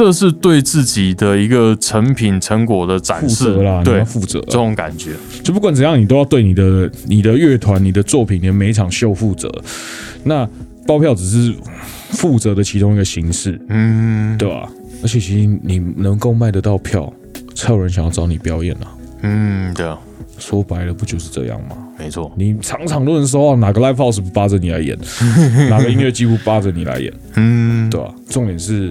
[0.00, 4.44] 这是对自己的一个成品成果的展负示责啦，你对要负责啊。
[4.46, 5.12] 这种感觉。
[5.44, 9.52] 就不管怎样，你都要对你的、你的乐团、你的作品、你的每一场秀负责。
[10.24, 10.48] 那
[10.86, 11.54] 包票只是
[12.12, 14.66] 负责的其中一个形式，嗯，对吧？
[15.02, 17.12] 而且其实你能够卖得到票，
[17.54, 18.88] 才有人想要找你表演啊。
[19.20, 19.98] 嗯，对啊，
[20.38, 21.76] 说白了，不就是这样吗？
[21.98, 22.32] 没错。
[22.38, 24.96] 你场场都能收到，哪个 live house 不扒着你来演？
[25.68, 27.12] 哪个音乐几乎扒着你来演？
[27.34, 28.90] 嗯，对吧、重点是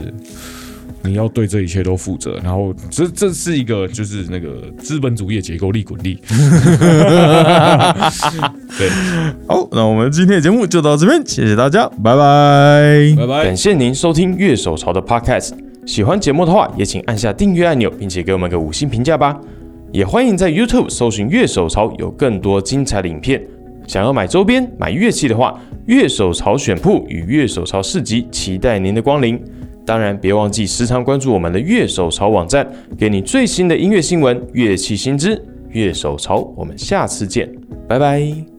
[1.04, 6.20] 你要对这一切都负责，然后这这是一个就是那个资本主义的结构，利滚利。
[8.78, 8.90] 对，
[9.48, 13.16] 好，那我们今天的节目就到这边，谢谢大家，拜拜。
[13.18, 13.56] 拜拜感。
[13.56, 15.54] 谢您收听乐手潮的 Podcast。
[15.86, 19.36] 喜欢节目的话，也请按下订阅按钮，并且给我们个五星评价吧。
[19.92, 23.42] 也欢迎在 YouTube 搜寻乐手潮，有更多精彩的影片。
[23.88, 29.42] 想要买周边、买乐器的话，乐手潮选铺与乐手潮市集期待您的光临。
[29.90, 35.44] 当然，别忘记时常关注我们的乐手潮网站，给你最新的音乐新闻、乐器新知。
[35.72, 37.52] 乐手潮，我们下次见，
[37.88, 38.59] 拜拜。